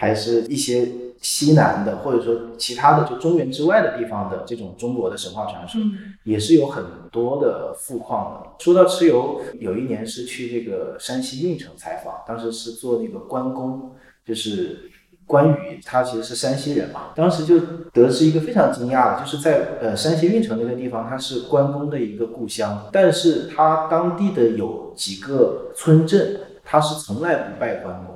[0.00, 0.88] 还是一些
[1.20, 6.82] 西南的，或者说其他的就中原之外的地方的这种中国的神话传说，嗯也是有很
[7.12, 8.64] 多的富矿的。
[8.64, 13.92] 说到蚩尤，有一年是去这个山西运城采访，当时是做那个关公，
[14.24, 14.88] 就是。
[15.30, 17.60] 关羽他其实是山西人嘛，当时就
[17.92, 28.09] 得知一个非常惊讶的，就是在呃山西运城那个地方，它是关公的一个故乡，但是他当地的有几个村镇，他是从来不拜关公的。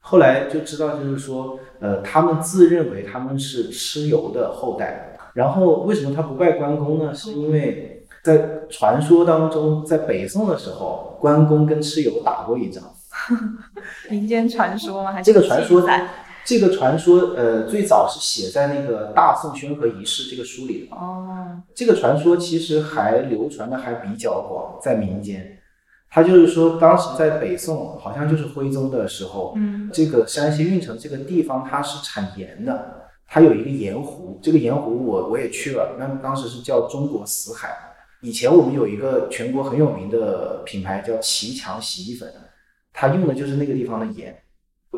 [0.00, 5.18] 后来就知道，就是说，呃，他们自认为他们是蚩尤的后代。
[5.34, 7.14] 然后为什么他不拜关公呢？
[7.14, 12.82] 是因为在传说当中，在北宋的时候，关公跟蚩尤打过一仗。
[14.10, 15.12] 民间传说吗？
[15.12, 15.88] 还是这个传说
[16.44, 20.96] 这个传说，呃，最早是写在那个《大宋宣和遗事》这个书里的。
[20.96, 25.59] 哦，这个传说其实还流传的还比较广，在民间。
[26.10, 37.68] 他就是说，当时在北宋，好像就是徽宗的时候，嗯这个山西运城这个地方它是产盐的，它有一个盐湖，这个盐湖我我也去了，那当时是叫中国死海。
[38.22, 42.28] 以前我们有一个全国很有名的品牌叫齐强洗衣粉，
[42.92, 44.36] 它用的就是那个地方的盐。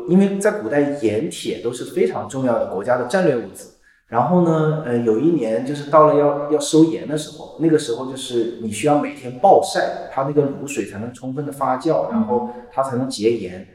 [0.09, 3.72] 因为在古代，盐铁都是非常重要的国家的战略物资。
[4.13, 13.67] 然后呢，呃，有一年就是到了要要收盐的时候，那个时候就是你需要每天暴晒，它那个卤水才能充分的发酵，然后它才能结盐。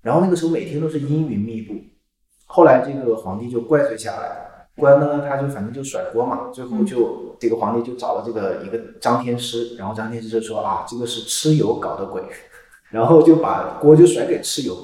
[0.00, 1.74] 然后那个时候每天都是阴云密布。
[2.46, 12.22] 后来这个皇帝就怪罪下来，官呢他就反正就甩锅嘛，最后就这个皇帝就找了这个一个张天师，然后张天师就说啊，这个是蚩尤搞的鬼，
[12.90, 14.76] 然后就把锅就甩给蚩尤。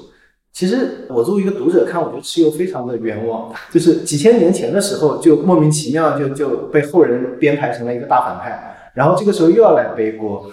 [0.57, 10.47] 其实我作为一个读者看，我觉得蚩尤非常的冤枉，就是几千年前的时候就莫名其妙就就被后人编排成了一个大反派，然后这个时候又要来背锅，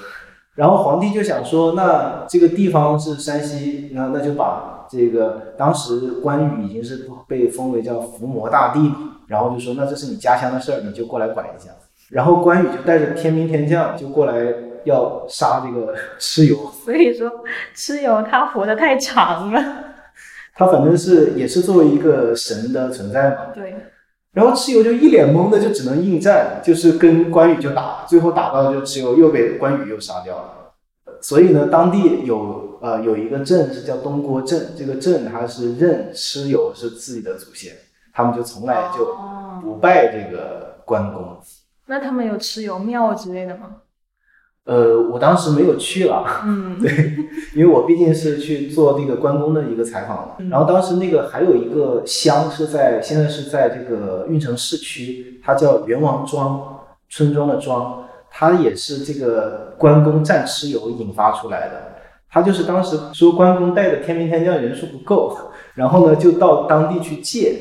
[0.56, 8.92] 然后皇帝就想说，那这个地方是山西，那那就把这个当时关羽已经是被封为叫伏魔大帝，
[9.28, 11.70] 然后就说那这是你家乡的事儿，你就过来管一下，
[12.10, 14.34] 然后关羽就带着天兵天将就过来
[14.84, 16.70] 要杀这个 蚩尤。
[16.84, 17.32] 所以说
[17.74, 19.93] 蚩尤他活得太长了。
[20.54, 23.74] 他反正是也是作为一个神的存在嘛，对，
[24.32, 30.72] 然后蚩尤就一脸懵的，就只能应战，就是跟关羽就打，最后打到就蚩尤又被关羽又杀掉了。
[31.20, 37.72] 所以呢，当地有呃有一个镇是叫东郭镇，这个镇它是认蚩尤是自己的祖先，
[38.12, 41.38] 他们就从来就哦，不拜这个关公。
[41.86, 43.76] 那他们有蚩尤庙之类的吗？
[44.64, 46.90] 呃，我当时没有去了，嗯， 对，
[47.54, 56.78] 因为我毕竟是去做那个关公的一个采访嘛然后当时那个还有一个乡是在现在是在这个运城市区，它叫元王庄，
[57.10, 61.92] 村庄的庄，它也是这个关公战蚩尤引发出来的。
[62.30, 65.36] 他就是当时说关公带的天兵天将人数不够，
[65.74, 67.54] 然后呢就到当地去借，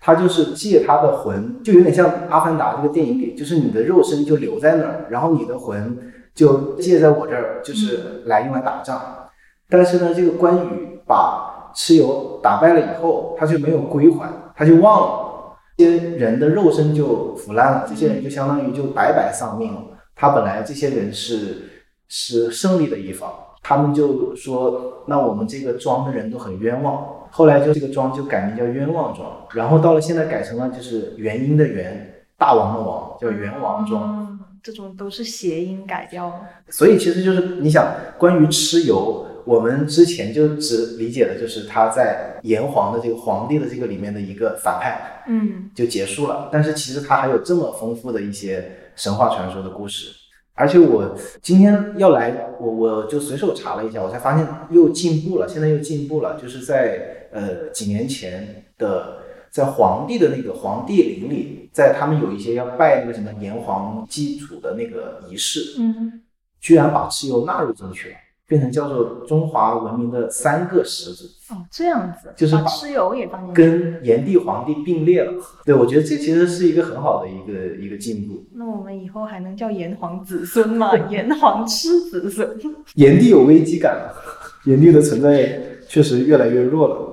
[0.00, 5.98] 他就是借他的魂，就有点像《阿凡达》这个电影里，就是你的肉身就留在那儿，然后你的魂
[6.40, 9.28] 就借在我这儿，就是来用来打仗。
[9.68, 19.82] 但是呢，这个关羽把蚩尤打败了以后，他就没有归还，他就忘了，这些人的肉身就腐烂了，这些人就相当于就白白丧命了。
[20.16, 21.68] 他本来这些人是
[22.08, 23.30] 是胜利的一方，
[23.62, 27.04] 他们就说，那我们这个庄的人都很冤枉。
[27.30, 34.29] 后来就这个庄就改名叫冤枉庄，然后到了现在改成了就是元婴的元，大王的王，叫元王庄。
[34.60, 36.40] 嗯，这种都是谐音改掉了。
[36.68, 46.48] 所以其实就是你想，关于蚩尤，我们之前就只理解的就是他在炎黄的这个皇帝的这个里面的一个反派，嗯就结束了。
[46.52, 50.08] 但是其实他还有这么丰富的一些神话传说的故事。
[50.54, 59.19] 而且我今天要来，我我就随手查了一下，我才发现又进步了，现在又进步了，就是在呃几年前的，
[59.50, 66.22] 在皇帝的那个皇帝陵里，在他们有一些要拜那个什么炎黄祭祖的那个仪式，嗯，
[66.60, 68.14] 居然把蚩尤纳入进去了，
[68.46, 73.60] 变成叫做中华文明的三个始祖，哦，这样子，就是把把蚩尤也放进去。
[73.60, 75.32] 跟炎帝、黄帝并列了。
[75.64, 78.44] 对，我觉得这其实是一个很好的一个一个进步。
[78.54, 80.96] 那我们以后还能叫炎黄子孙吗？
[81.10, 82.48] 炎黄吃子孙。
[82.94, 84.14] 炎帝有危机感了，
[84.66, 87.09] 炎帝的存在确实越来越弱了。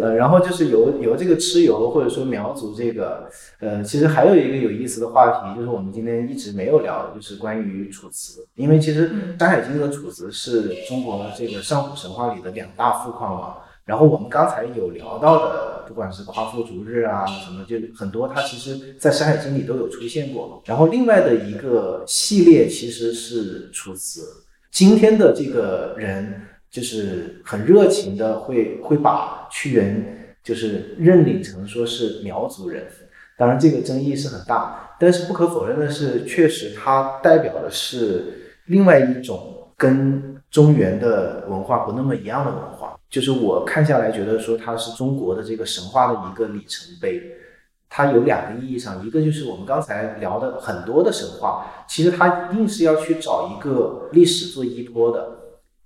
[0.00, 3.28] 呃，然后就是由由这个蚩尤或者说苗族这个，
[3.60, 8.46] 呃，其实还有一个有意思的话题，就是我们今天一直没有聊的，就是关于楚辞。
[8.54, 13.54] 因为其实《山海经》和楚辞是中国这个上古神话里的两大富矿嘛。
[13.84, 20.62] 然后我们刚才有聊到的，不管是夸父逐日啊什么，就很多它其实在《山海经》里都有出现过。
[20.66, 24.20] 然后另外的一个系列其实是楚辞。
[24.70, 32.86] 今天的这个人就是很热情的会会把屈原就是认领成说是苗族人，
[33.36, 42.98] 当然这个争议是很大，但是不可否认的是，确实它代表的是另外一种跟中原的文化不那么一样的文化。
[43.10, 47.22] 就是我看下来觉得说它是中国的这个神话的一个里程碑。
[47.90, 55.37] 它有两个意义上，一个就是我们刚才聊的很多的神话，其实它一定是要去找一个历史做依托的，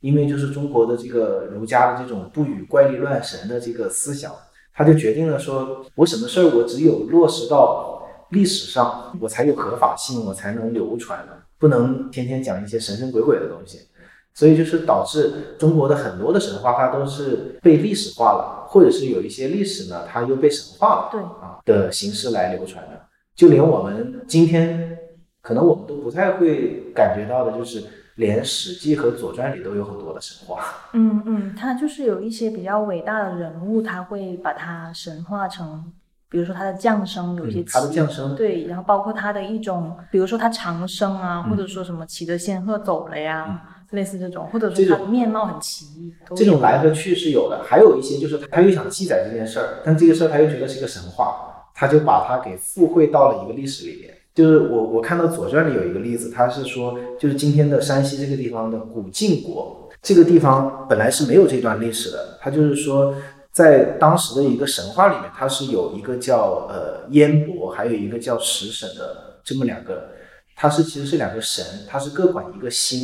[0.03, 4.31] 因为就是中国的这个儒家的这种不与怪力乱神的这个思想，
[4.75, 11.27] 他就决定了说，我什么事儿我只有落实到历史上，我才有合法性，我才能流传，
[11.59, 13.79] 不能天天讲一些神神鬼鬼的东西。
[14.35, 22.99] 所以就是导致中国的很多的神话，它都是被历史化了，或者是有一些历史呢，它又被神化了，对啊的形式来流传的。
[23.37, 24.99] 就连我们今天，
[25.43, 27.85] 可能我们都不太会感觉到的，就是
[28.17, 30.63] 连《史记》和《左传》里都有很多的神话。
[30.93, 35.85] 嗯嗯，他就是有一些比较伟大的人物，他会把它神化成，
[36.29, 54.12] 比如说他的降生有一些嗯他的奇降生对，然后包括他的一种，比如说他长生啊，嗯或者说什么骑着仙鹤走了呀，类似这种，或者说他的面貌很奇异，都这种来和去是有的，还有一些就是他又想记载这件事儿，但这个事儿他又觉得是个神话，他就把它给附会到了一个历史里边。
[54.35, 63.15] 就是我我看到《左传》里有一个例子，他是说，就是今天的山西这个地方的古晋国，这个地方本来是没有这段历史的，他就是说，
[63.53, 70.09] 在当时的一个神话里面，它是有一个叫呃燕伯，还有一个叫石神的这么两个，
[70.57, 72.99] 它是其实是两个神，它是各管一个星，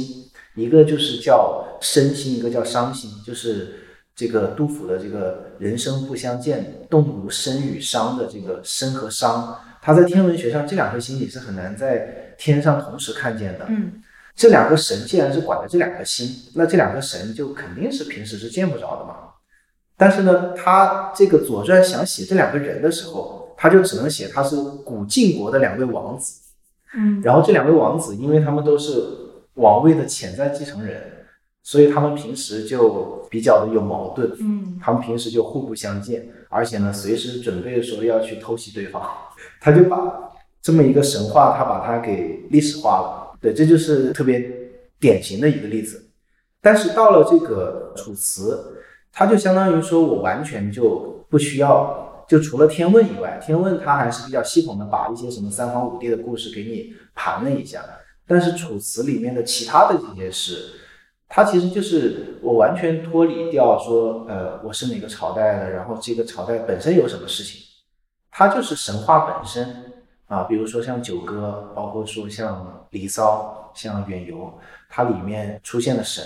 [0.57, 3.75] 一个就是叫身心，一个叫伤心，就是
[4.17, 13.67] 这个杜甫的这个人生不相见，动如身与伤的这个身和伤，它在天文学上这两颗星你是很难在天上同时看见的。
[13.69, 14.03] 嗯
[14.37, 19.17] 这两个神既然是管的这两颗星，那这两个神就肯定是平时是见不着的嘛。
[19.97, 26.41] 但是呢，他这个《左传》想写这两个人的时候，他就只能写他是古晋国的两位王子。
[26.95, 29.03] 嗯然后这两位王子，因为他们都是
[29.55, 31.03] 王位的潜在继承人，
[31.65, 34.31] 所以他们平时就比较的有矛盾。
[34.39, 39.03] 嗯他们平时就互不相见，而且呢，随时准备说要去偷袭对方。
[39.61, 43.39] 他就把这么一个神话，他把它给历史化了。
[43.41, 44.51] 对，这就是特别
[44.99, 46.11] 典型的一个例子。
[46.61, 48.83] 但是到了这个楚辞，
[49.13, 57.83] 它就相当于说我完全就不需要，就除了天问以外，天问它还是比较系统的把一些什么三皇五帝的故事给你盘了一下。
[58.27, 60.57] 但是《楚辞》里面的其他的这些诗，
[61.29, 67.63] 它其实就是我完全脱离掉说，呃，我是哪个朝代的，然后这个朝代本身有什么事情，
[68.39, 69.67] 它就是神话本身
[70.29, 70.45] 啊。
[70.45, 72.57] 比如说像《九歌》，包括说像
[72.91, 74.37] 《离骚》、像《远游》，
[74.89, 76.25] 它里面出现了神。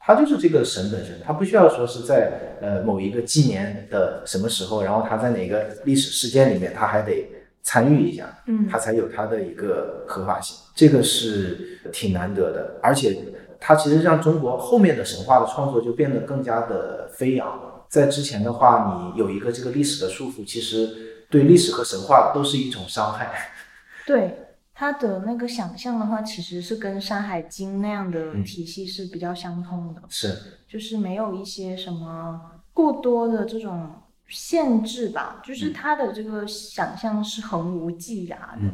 [0.00, 7.30] 它就是这个神本身，它不需要说是在呃某一个纪年的什么时候，然后它在哪个历史事件里面，它还得
[7.62, 12.80] 参与一下，嗯，它才有它的一个合法性，这个是挺难得的。
[12.82, 13.16] 而且
[13.60, 17.56] 它其实让中国后面的神话的创作就变得更加的飞扬。
[17.88, 20.88] 在之前的话，你有一个这个历史的束缚，其实
[21.32, 23.32] 对历史和神话都是一种伤害。
[24.06, 24.38] 对。
[24.74, 30.36] 他的那个想象的话，其实是跟《山海经》那样的体系是比较相通的，是，
[30.66, 32.40] 就是没有一些什么
[32.72, 33.92] 过多的这种
[34.26, 38.72] 限制吧，就是他的这个想象是横无际涯的，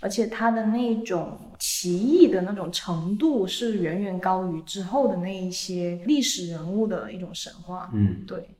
[0.00, 8.50] 而且他的那种奇异的那种程度是远远高于之后的那一些历史人物的一种神话，嗯，对。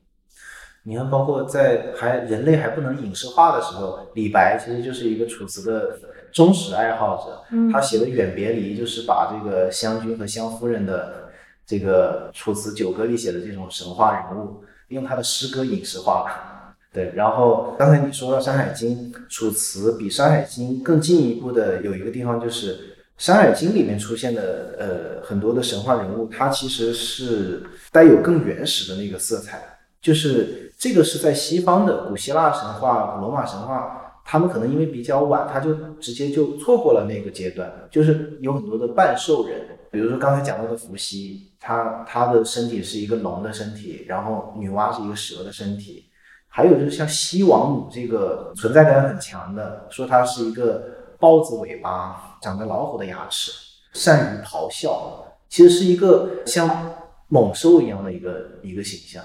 [0.87, 5.99] 你看，包括在还人类还不能影视化的时候，李白其实就是一个楚辞的。
[6.31, 11.29] 忠实爱好者，他写的《远别离》就是把这个湘君和湘夫人的
[11.65, 16.75] 这个《楚辞九歌》里写的这种神话人物，用他的诗歌影视化了。
[16.93, 22.75] 对，然后刚才你说到《山海经》，楚辞比《山海经》更进一步的有一个地方，就是
[23.17, 29.63] 《山海经》里面出现的呃很多的神话人物，它其实是带有更原始的那个色彩，
[30.01, 34.03] 就是这个是在西方的古希腊神话、古罗马神话。
[34.29, 46.09] 他们可能因为比较晚，他就直接就错过了那个阶段，就是有很多的半兽人，比如说刚才讲到的伏羲，他他的身体是一个龙的身体，然后女娲是一个蛇的身体，
[46.49, 50.83] 还有就是像西王母这个存在感很强的，说她是一个
[51.21, 53.49] 豹子尾巴，长着老虎的牙齿，
[53.93, 56.91] 善于咆哮，其实是一个像
[57.29, 59.23] 猛兽一样的一个一个形象。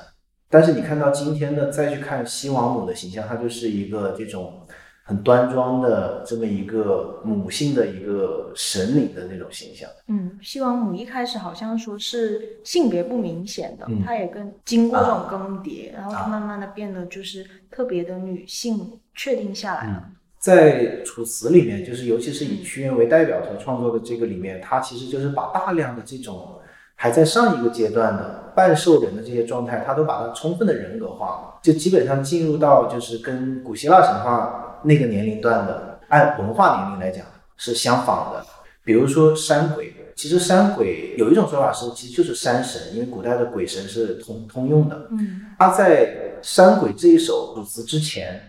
[0.53, 4.61] 但是你看到今天的再去看西王母的形象，它就是一个这种。
[5.05, 9.91] 很端庄的这么一个母性的一个神灵的那种形象。
[10.07, 20.09] 嗯，西王母一开始好像说是性别不明显的，她也跟经过这种更迭，然后慢慢的变得就是特别的女性确定下来了。
[20.39, 26.61] 在楚辞里面，就是尤其是以屈原为代表所创作的这个里面，它其实就是把大量的这种
[27.03, 34.79] 还在上一个阶段的半兽人的这些状态，他都把它充分的人格化了，就基本上进入到就是跟古希腊神话。
[34.85, 37.27] 那个年龄段的，按文化年龄来讲
[37.57, 38.45] 是相仿的。
[38.85, 45.09] 比如说山鬼，其实山鬼有一种说法是，其实就是山神，因为古代的鬼神是通通用的。
[45.11, 48.41] 嗯，他在山鬼这一首组词之前，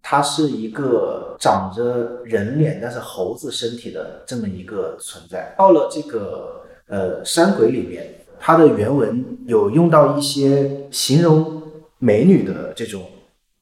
[0.00, 5.52] 他是一个长着人脸但是猴子身体的这么一个存在。
[5.58, 6.59] 到了这个
[6.90, 8.06] 呃山鬼里面，
[8.38, 11.62] 它的原文有用到一些形容
[11.96, 13.02] 美女的这种。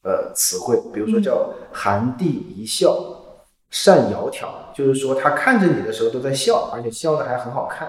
[0.01, 2.25] 呃，词汇，比如说叫含地
[2.55, 2.97] 一笑，
[3.69, 7.85] 善窈窕，就是说她看着你的时候都在笑，而且笑的还很好看。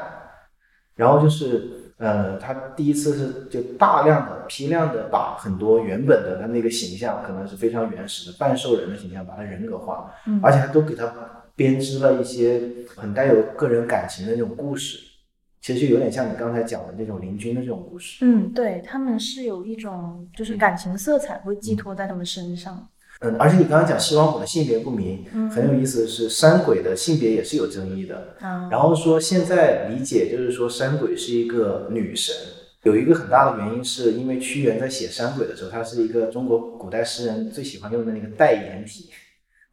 [0.96, 10.12] 然后就是，呃，他第一次是就大量的、批量的把很多原本的他那个形象，可能是非常原始的半兽人的形象，把它人格化，
[10.42, 11.14] 而且还都给他
[11.54, 12.60] 编织了一些
[12.96, 14.98] 很带有个人感情的那种故事。
[15.60, 18.24] 其实就有点像你刚才讲的那种邻军的这种故事。
[18.24, 22.88] 嗯，对他们是有一种就是感情色彩会寄托在他们身上。
[23.20, 28.36] 嗯，而且你刚刚讲西王母的性别不明，很有意思的是山鬼的性别也是有争议的。
[28.40, 32.34] 嗯，然后说现在理解就是说山鬼是一个女神，
[32.84, 39.10] 有一个很大的原因是因为屈原在写山鬼的时候，他是一个中国古代诗人最喜欢用的那个代言体，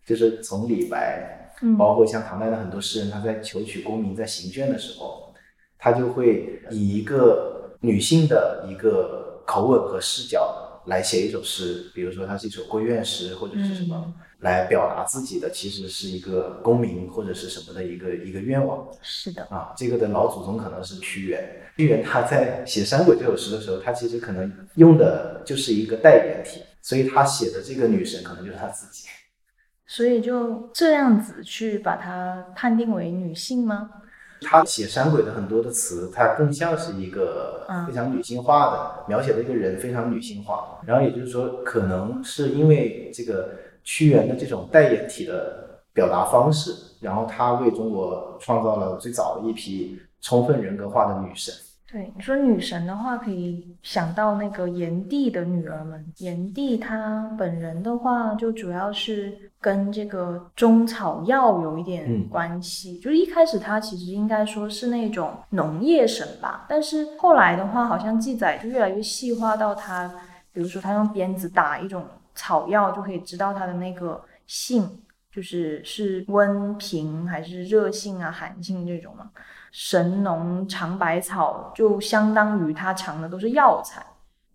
[0.06, 5.24] 就是从李白，包括像唐代的很多诗人，他在求取功名在行卷的时候。
[5.90, 18.86] 他就会以一个女性的一个口吻和视角来写一首诗，比如说它是一首闺怨诗或者是什么，来表达自己的其实是一个功名或者是什么的一个一个愿望。
[19.02, 21.62] 是的啊，这个的老祖宗可能是屈原。
[21.78, 29.08] 屈原他在写《山鬼》这首诗的时候，他其实可能用的就是一个代言体，所以他写的这个女神可能就是他自己。
[29.86, 33.90] 所以就这样子去把它判定为女性吗？
[34.42, 40.80] 他写山鬼的很多的词，他更像是一个非常女性化的描写的一个人，非常女性化。
[40.86, 43.50] 然后也就是说，可能是因为这个
[43.84, 51.54] 屈原的这种代言体的表达方式，然后他为中国创造了最早的一批充分人格化的女神。
[51.90, 56.06] 对，你说女神的话，可以想到那个炎帝的女儿们。
[56.18, 63.00] 炎帝他本人的话，就主要是跟这个中草药有一点关系。
[63.00, 70.12] 就是一开始他其实应该说是那种农业神吧，但是后来的话，好像记载就越来越细化到他，
[70.52, 72.06] 比如说他用鞭子打一种
[72.36, 75.02] 草药，就可以知道它的那个性，
[75.32, 79.30] 就是是温平还是热性啊、寒性这种嘛。
[79.72, 84.06] 神农尝百草，就相当于他尝的都是药材。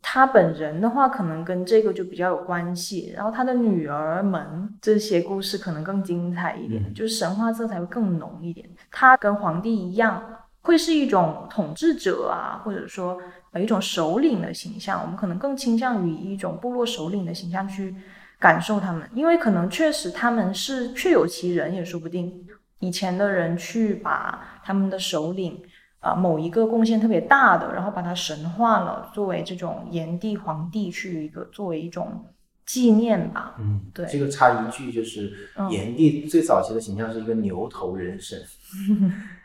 [0.05, 3.13] 他本人的话，可能跟这个就比较有关系。
[3.17, 8.69] 然后他的女儿们这些故事可能更精彩一点，就是神话色彩会更浓一点。
[8.91, 10.23] 他跟皇帝一样，
[10.63, 13.17] 会是一种统治者啊，或者说
[13.53, 15.01] 呃一种首领的形象。
[15.01, 17.95] 我们可能更倾向于一种部落首领的形象去
[18.39, 22.45] 感受他们，因为可能确实他们是确有其人，也说不定。
[22.81, 25.63] 以前的人去把他们的首领，
[26.03, 32.27] 啊，某一个贡献特别大的，然后把它神化了，作为这种炎帝皇帝去一个作为一种
[32.67, 33.55] 纪念吧。
[33.61, 34.05] 嗯，对。
[34.07, 35.33] 这个插一句，就是
[35.71, 38.37] 炎帝最早期的形象是一个牛头人身。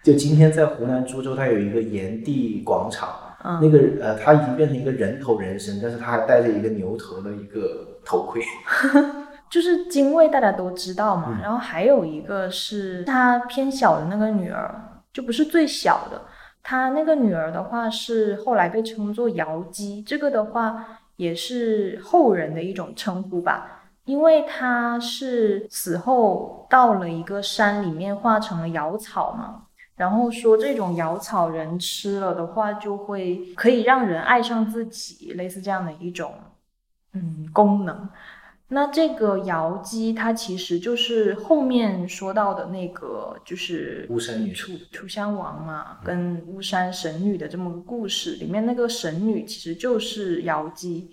[0.03, 3.09] 就今天在湖南株洲，它有一个炎帝广场，
[3.61, 8.41] 那个呃，他已经变成一个人头人身，但是他还戴着一个牛头的一个头盔。
[9.51, 11.39] 就是精卫，大家都知道嘛。
[11.41, 16.21] 然后还有一个是他偏小的那个女儿，就不是最小的。
[16.69, 20.85] 他那个女儿的话是后来被称作瑶姬，这个的话
[21.15, 23.85] 也是后人的一种称呼吧。
[24.03, 29.63] 因为他是死后到了一个山里面化成了瑶草嘛，
[29.95, 36.33] 然后说这种瑶草人吃了的话就会可以让人爱上自己，类似这样的一种
[37.13, 38.09] 嗯功能。
[38.69, 51.11] 那这个瑶姬，它其实就是后面说到的那个，就是巫山女楚楚襄王嘛，跟巫山神女的这么个故事里面，那个神女其实就是瑶姬，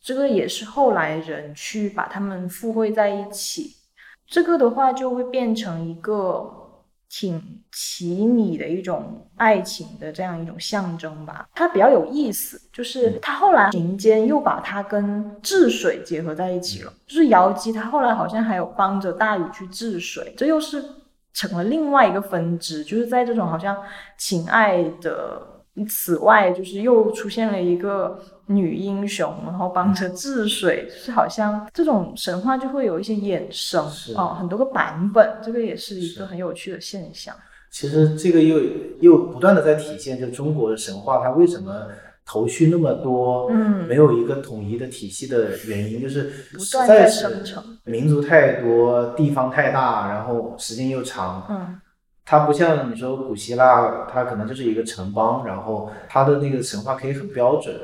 [0.00, 3.76] 这个也是后来人去把他们附会在一起，
[4.26, 6.61] 这个的话就会变成一个。
[7.14, 20.82] 挺奇拟的一种爱情的这样一种象征吧，它比较有意思，就是它后来民间又把它跟治水结合在一起了，就是瑶姬，她后来好像还有帮着大禹去治水，这又是
[21.34, 23.76] 成了另外一个分支，就是在这种好像
[24.16, 25.50] 情爱的。
[25.88, 33.82] 此外，就是又出现了一个女英雄，然后帮着治水，是好像这种神话就会有一些衍生
[34.14, 37.34] 哦，很多个版本，这个也是一个很有趣的现象。
[37.70, 38.60] 其实这个又
[39.00, 41.86] 又不断的在体现，就中国的神话它为什么
[42.26, 47.26] 头绪那么多，嗯，没有一个统一的体系的原因，就是实在是
[47.84, 51.80] 民族太多，地方太大，然后时间又长，嗯。
[52.24, 57.74] 它不像你说古希腊，它可能就是一个城邦，然后它的那个神话可以很标准，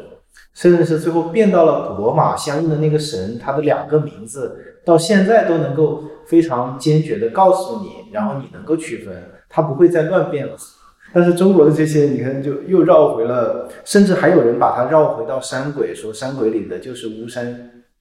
[0.55, 10.55] 甚至是最后变到了古罗马相应的那个神，它的两个名字到现在都能够非常坚决的告诉你，然后你能够区分，它不会再乱变了。
[11.13, 17.47] 但是中国的这些，你看就又绕回了，甚至还有人把它绕回到山鬼，说山鬼里的就是巫山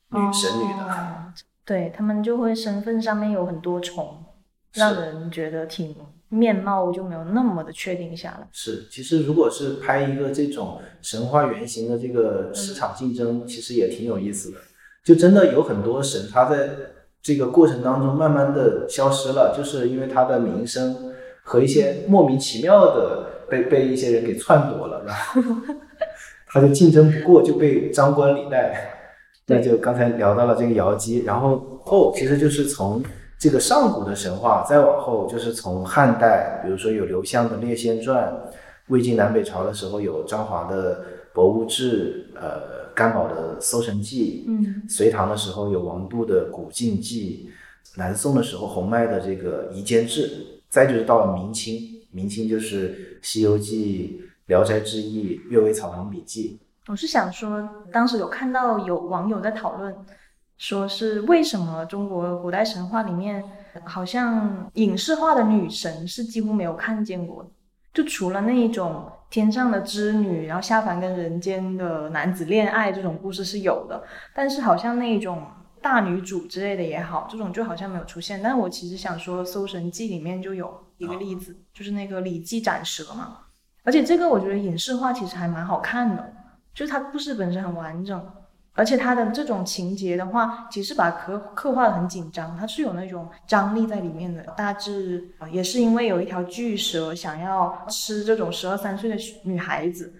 [0.10, 1.34] 女神女的，
[1.66, 4.26] 对他们就会身份上面有很多重，
[4.74, 5.96] 让人觉得挺。
[6.30, 8.48] 面貌就没有那么的确定下来。
[8.52, 14.58] 是，其实如果是拍一个这种神话原型的这个市场竞争，其实也挺有意思的。
[15.04, 16.70] 就真的有很多神，他在
[17.22, 21.14] 这个过程当中慢慢的消失了，就是因为他的名声
[21.44, 25.42] 和一些莫名其妙的被被一些人给篡夺了，然后
[26.48, 28.94] 他就竞争不过，就被张冠李戴。
[29.48, 33.02] 那就刚才聊到了这个瑶姬，然后后其实就是从。
[33.40, 38.34] 这个上古的神话，再往后就是从汉代，比如说有刘向的《列仙传》，
[38.88, 41.02] 魏晋南北朝的时候有张华的
[41.34, 47.48] 《博物志》，呃，甘宝的《搜神记》，嗯，隋唐的时候有王度的《古镜记》，
[48.00, 50.22] 南宋的时候洪迈的这个《夷坚志》，
[50.68, 51.80] 再就是到了明清，
[52.12, 52.90] 明清就是
[53.22, 56.60] 《西游记》《聊斋志异》《阅微草堂笔记》。
[56.92, 59.94] 我是想说，当时有看到有网友在讨论。
[60.58, 63.44] 说是为什么中国古代神话里面
[63.84, 67.50] 好像影视化的女神是几乎没有看见过的，
[67.94, 74.04] 就除了那一种天上的织女，然后下凡跟人间的男子恋爱这种故事是有的，
[74.34, 75.46] 但是好像那一种
[75.82, 78.42] 大女主之类的也好，这种就好像没有出现。
[78.42, 83.38] 但我其实想说，《搜神记》里面就有一个例子，就是那个李记斩蛇嘛，
[83.84, 86.34] 而且这个我觉得影视化其实还蛮好看的，
[86.74, 88.20] 就是它故事本身很完整。
[88.78, 94.44] 而且它的这种情节的话，其实把刻刻画的很紧张，它是有那种张力在里面的。
[94.56, 100.14] 大致也是因为有一条巨蛇想要吃这种十二三岁的女孩子，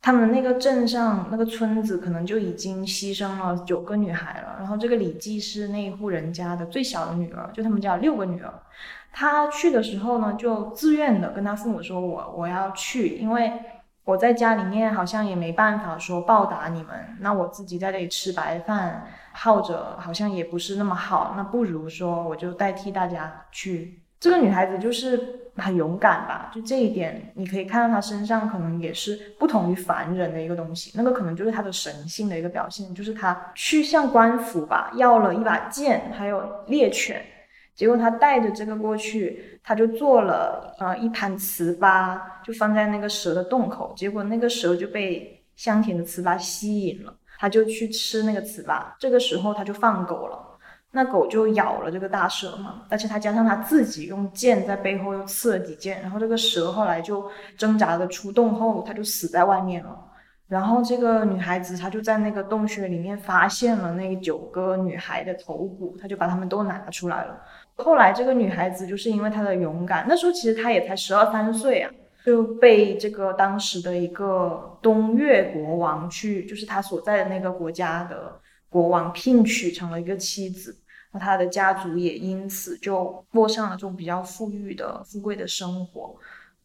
[0.00, 4.54] 他们那个镇上那个村子可能就已经牺牲了九个女孩了。
[4.60, 8.54] 然后这个李记是那一户人家的最小的女儿，就他们家有六个女儿。
[9.12, 13.52] 他去的时候呢，就自愿的跟他父母说：“我我要去，因为。”
[14.04, 21.34] 我在家里面好像也没办法说报答你们，那我自己在这里吃白饭耗着，好像也不是那么好。
[21.36, 24.00] 那不如说我就代替大家去。
[24.20, 37.22] 这个女孩子就是很勇敢吧，就这一点你可以看到她身上可能也是不同于凡人的一个东西，那个可能就是她的神性的一个表现，就是她去向官府吧要了一把剑，还有猎犬。
[37.74, 43.94] 结果她带着这个过去，他就做了呃一盘糍粑，就放在那个蛇的洞口。
[43.96, 48.84] 结果那个蛇就被香甜的糍粑吸引了，他就去吃那个糍粑。
[48.98, 50.38] 这个时候他就放狗了，
[50.90, 52.82] 那狗就咬了这个大蛇嘛。
[52.90, 59.98] 而且他加上他自己用剑在背后又刺了几剑，然后这个蛇后来就挣扎的出洞后，他就死在外面了。
[60.46, 67.40] 然后这个女孩子她就在那个洞穴里面发现了那九个女孩的头骨，她就把她们都拿出来了。
[67.76, 71.90] 后来这个女孩子就是因为她的勇敢，那时候其实她也才十二三岁啊，
[72.24, 78.40] 就被这个当时的一个东越国王去，就是他所在的那个国家的
[78.70, 80.76] 国王聘娶成了一个妻子，
[81.12, 86.16] 那他的家族也因此就过上了这种比较富裕的富贵的生活，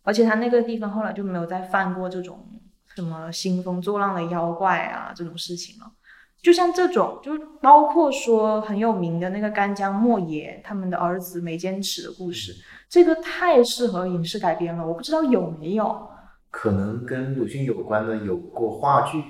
[0.03, 2.47] 而且他那个地方后来就没有再犯过这种
[2.95, 5.91] 什么兴风作浪的妖怪啊这种事情了。
[6.41, 12.53] 就像这种，就包括说很有名的那个干将莫邪他们的儿子梅坚尺的故事，
[12.87, 14.87] 这个太适合影视改编了。
[14.87, 16.07] 我不知道有没有，
[16.49, 19.21] 可能跟鲁迅有关的有过话剧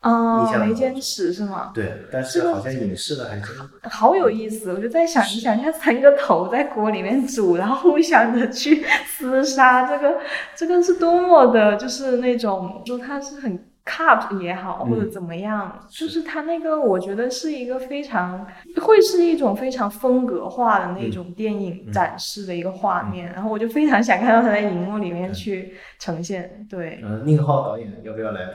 [0.00, 1.70] 啊，梅坚尺是吗？
[1.74, 3.52] 对，但是好像影视的还是
[3.82, 4.72] 好有意思。
[4.72, 8.82] 我就在想，你想一下，三个头在锅里面煮，然后互相的去
[9.20, 10.18] 厮杀，这个
[10.56, 13.67] 这个是多么的，就是那种说它是很。
[13.88, 18.46] Cut 也好，或者怎么样，就是他那个，我觉得是一个非常
[18.82, 26.66] 会是一种非常风格化的那种电影展示的一个画面，然后我就非常想看到他在荧幕里面去呈现。
[26.68, 28.52] 对，嗯，宁浩导演要不要来？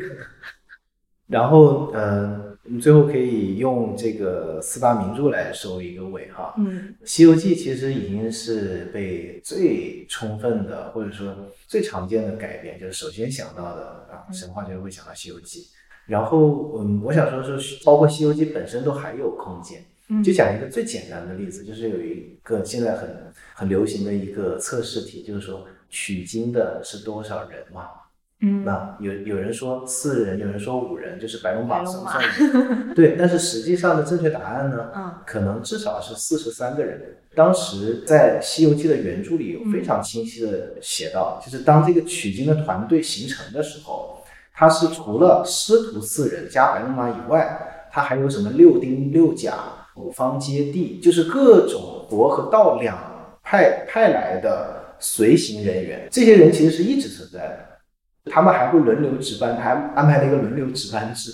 [1.28, 2.49] 然后，嗯。
[2.70, 6.54] 我们最后可以用这个四大名著来收一个尾哈。
[6.56, 11.34] 嗯，《西游记》其实已经是被最充分的或者说
[11.66, 15.62] 最常见的改编，就是首先想到的啊，神话就会想到《西游记》。
[16.06, 19.84] 然后，嗯，我想说是包括《西游记》本身都还有空间。
[20.06, 27.88] 嗯，就讲一个最简单的例子，就是有一个现在很很流行的一个测试题，就是说取经的是多少人嘛？
[28.42, 32.94] 嗯，那有有人说四人，有人说五人，就是白龙马算不算？
[32.96, 34.88] 对，但是实际上的正确答案呢？
[34.96, 37.16] 嗯，可能至少是四十三个人。
[37.34, 49.54] 当时在《西游记》的原著里有非常清晰的写到，就是当这个取经的团队形成的时候，他是除了师徒四人加白龙马以外，他还有什么六丁六甲
[49.96, 52.96] 五方揭谛，就是各种佛和道两
[53.42, 56.08] 派派来的随行人员。
[56.10, 57.69] 这些人其实是一直存在的。
[58.26, 61.32] 他们还会轮流值班，还安排了一个轮流值班制，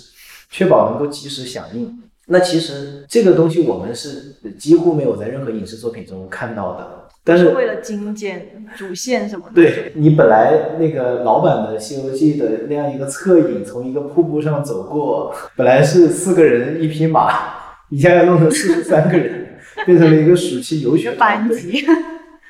[0.49, 2.03] 确保能够及时响应。
[2.27, 7.07] 那其实这个东西我们是几乎没有在任何影视作品中看到的。
[7.23, 9.53] 但是为了精简主线什么的。
[9.53, 17.33] 对你本来那个老版的《西游记》的那样一个侧影，从一个瀑布上走过，本来是四个人一匹马，
[17.89, 21.85] 一下要弄成四十三个人，变成了一个暑期游学班级。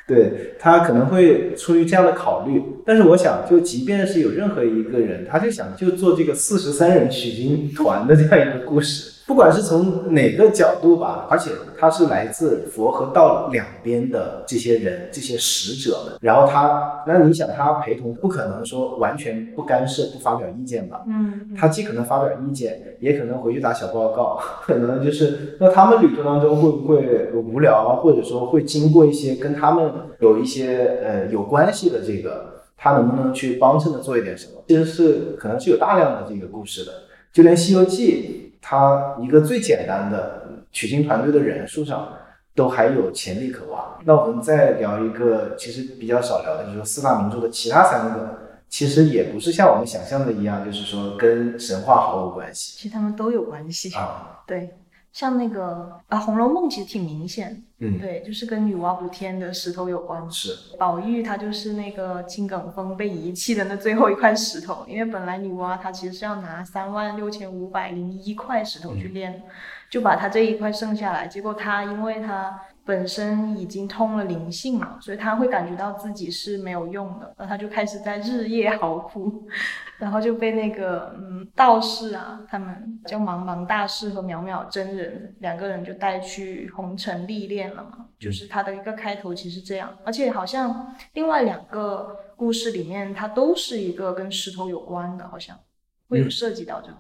[0.08, 9.17] 对他可能会出于这样的考虑，但是我想，就即便是有任何一个人，他就想就做这个四十三人取经团的这样一个故事。
[9.28, 16.18] 不管是从哪个角度吧，而且他是来自佛和道两边的这些人，这些使者们。
[16.22, 21.04] 然后他，那你想他陪同，不可能说完全不干涉、不发表意见吧？
[21.10, 24.40] 嗯，他既可能发表意见，也可能回去打小报告。
[24.64, 29.92] 可能就是那他们旅途当中会不会无聊，或者说会经过一些跟他们
[30.22, 34.64] 有一些呃有关系的这个，他能不能去帮衬的做一点什么？
[34.70, 36.94] 其实是可能是有大量的这个故事的，
[37.34, 38.44] 就连《西游记》。
[38.62, 42.14] 他一个最简单的取经团队的人数上，
[42.56, 43.98] 都还有潜力可挖。
[44.06, 52.78] 那我们再聊一个，其实比较少聊的，就是说四大名著的其他三个，其实也不是像我们想象的一样，就是说跟神话毫无关系。
[52.78, 54.42] 其实他们都有关系啊。
[54.48, 54.70] 对，
[55.12, 60.30] 像那个啊，《红楼梦》其实挺明显，嗯，对，就是跟女娲补天的石头有关。
[60.32, 69.44] 是宝玉他就是那个青埂峰被遗弃的那最后一块石头，因为本来女娲她其实是要拿三万六千五百零一块石头去炼，
[69.90, 72.60] 就把他这一块剩下来，结果他因为他。
[72.88, 79.46] 本身已经通了灵性了，所以他会感觉到自己是没有用的，然后他就开始在日夜嚎哭，
[80.00, 95.60] 然后就被那个嗯道士啊，他们叫茫茫大师和淼淼真人两个人就带去红尘历练了嘛，就是他的一个开头其实这样，而且好像另外两个故事里面，它都是一个跟石头有关的，好像
[96.08, 96.98] 会有涉及到这个。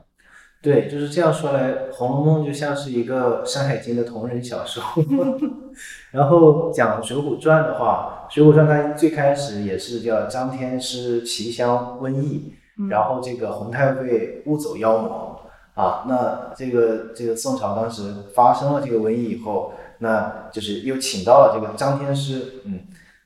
[0.59, 4.83] 对，就是这样说来，《红楼梦》就像是一个《山海经》的同人小说。
[6.11, 12.53] 然后讲《水浒传》的话，《水浒传》它最开始也是叫张天师奇香瘟疫，
[12.89, 15.41] 然后这个洪太尉误走妖魔
[15.75, 16.05] 啊。
[16.07, 22.81] 那这个这个宋朝当时发生了这个瘟疫以后，那就是又请到了这个张天师，嗯，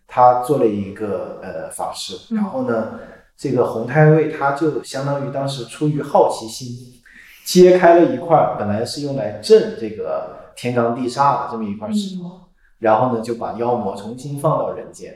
[0.08, 3.00] 他做了一个呃法事，然后呢，
[3.38, 6.88] 这个洪太尉他就相当于当时出于好奇心。
[7.44, 12.41] 揭开了一块本来是用来镇这个天罡地煞的这么一块石头，
[12.82, 15.16] 然后呢就把妖魔重新放到人间。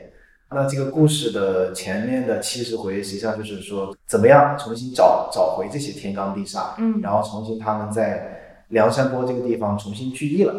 [0.50, 10.54] 那这个故事的前面的七十回，实际上就是说怎么样重新找找回这些天罡地煞，嗯，然后重新他们在梁山泊这个地方重新聚义了。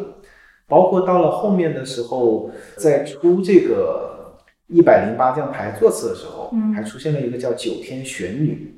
[0.67, 4.35] 包括到了后面的时候，在出这个
[4.67, 8.73] 一百零八将牌座次的时候，还出现了一个叫九天玄女。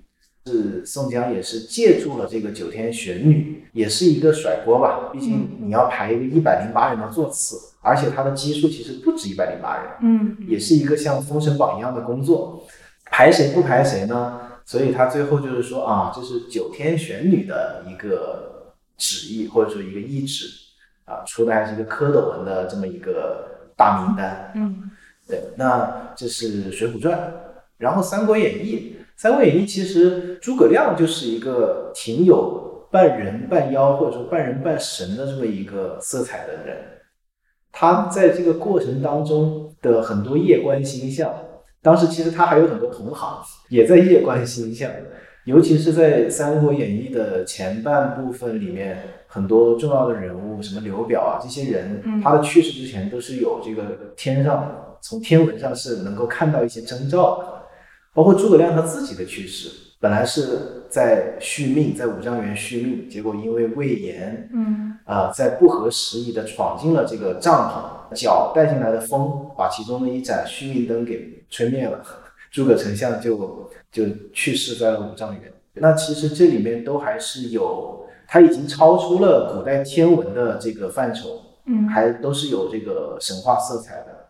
[0.45, 5.09] 是宋江也是借助了这个九天玄女，也是一个甩锅吧。
[5.11, 12.65] 毕竟你要排一个一百零八人的座次，而且他的基数其实不止一百零八人，嗯，也是一个像封神榜一样的工作。
[13.11, 14.41] 排谁不排谁呢？
[14.65, 20.45] 所以他最后就是说啊，这是九天玄女的一个旨意或者说一个意旨
[21.05, 24.51] 啊，出的还是一个蝌蚪文的这么一个大名单。
[24.53, 24.91] 嗯，
[25.27, 27.33] 对，那这是水浒传，
[27.77, 28.97] 然后三国演义。
[29.17, 36.77] 三国演义其实诸葛亮就是一个挺有半人半妖或者说半人半神的这么一个色彩的人，
[37.71, 41.33] 他在这个过程当中的很多夜观星象，
[41.81, 43.39] 当时其实他还有很多同行
[43.69, 44.89] 也在夜观星象，
[45.45, 48.97] 尤其是在三国演义的前半部分里面，
[49.27, 57.59] 很多重要的人物，什么刘表啊这些人，他的去世之前都是有这个天上从天文上是能够看到一些征兆的。
[58.11, 59.69] 包括诸葛亮他自己的去世，
[60.01, 72.03] 本来是在续命，在五丈原续命，结果因为胃炎，嗯，啊，在不合时宜的闯进了这个帐篷，脚带进来的风把其中的一盏续命灯给吹灭了，
[72.51, 75.51] 诸葛丞相就就去世在了五丈原。
[75.75, 84.29] 那其实这里面都还是有，它已经超出了古代天文的这个范畴，嗯，还都是有这个神话色彩的，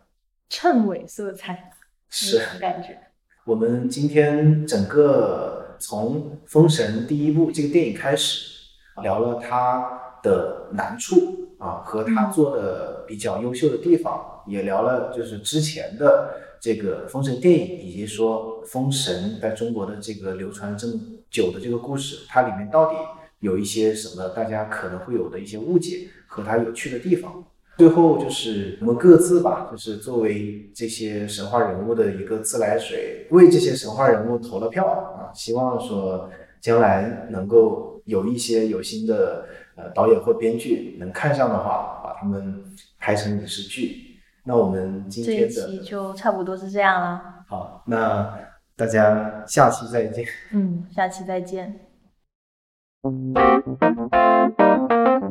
[0.49, 1.72] 谶纬色彩，
[2.10, 2.99] 是感觉。
[3.45, 8.60] 我们今天整个从《封神》第一部这个电影开始，
[9.01, 20.93] 聊了他的难处啊，和他做的比较优秀的地方，也聊了就是之前的这个《封神》电影，以及说《封神》在中国的这个流传这么
[21.31, 22.95] 久的这个故事，它里面到底
[23.39, 27.43] 有一些什么大家可能会有的一些误解和它有趣的地方。
[27.80, 35.31] 最后就是我们各自吧，就是作为这些神话人物的一个自来水，为这些神话人物投了票啊！
[35.34, 36.30] 希望说
[36.60, 39.45] 将来能够有一些有心的
[39.77, 42.61] 呃导演或编剧能看上的话，把他们
[42.97, 44.19] 拍成影视剧。
[44.43, 47.22] 那我们今天的这一期就差不多是这样了。
[47.47, 48.38] 好，那
[48.76, 50.26] 大家下期再见。
[50.51, 51.80] 嗯，下期再见。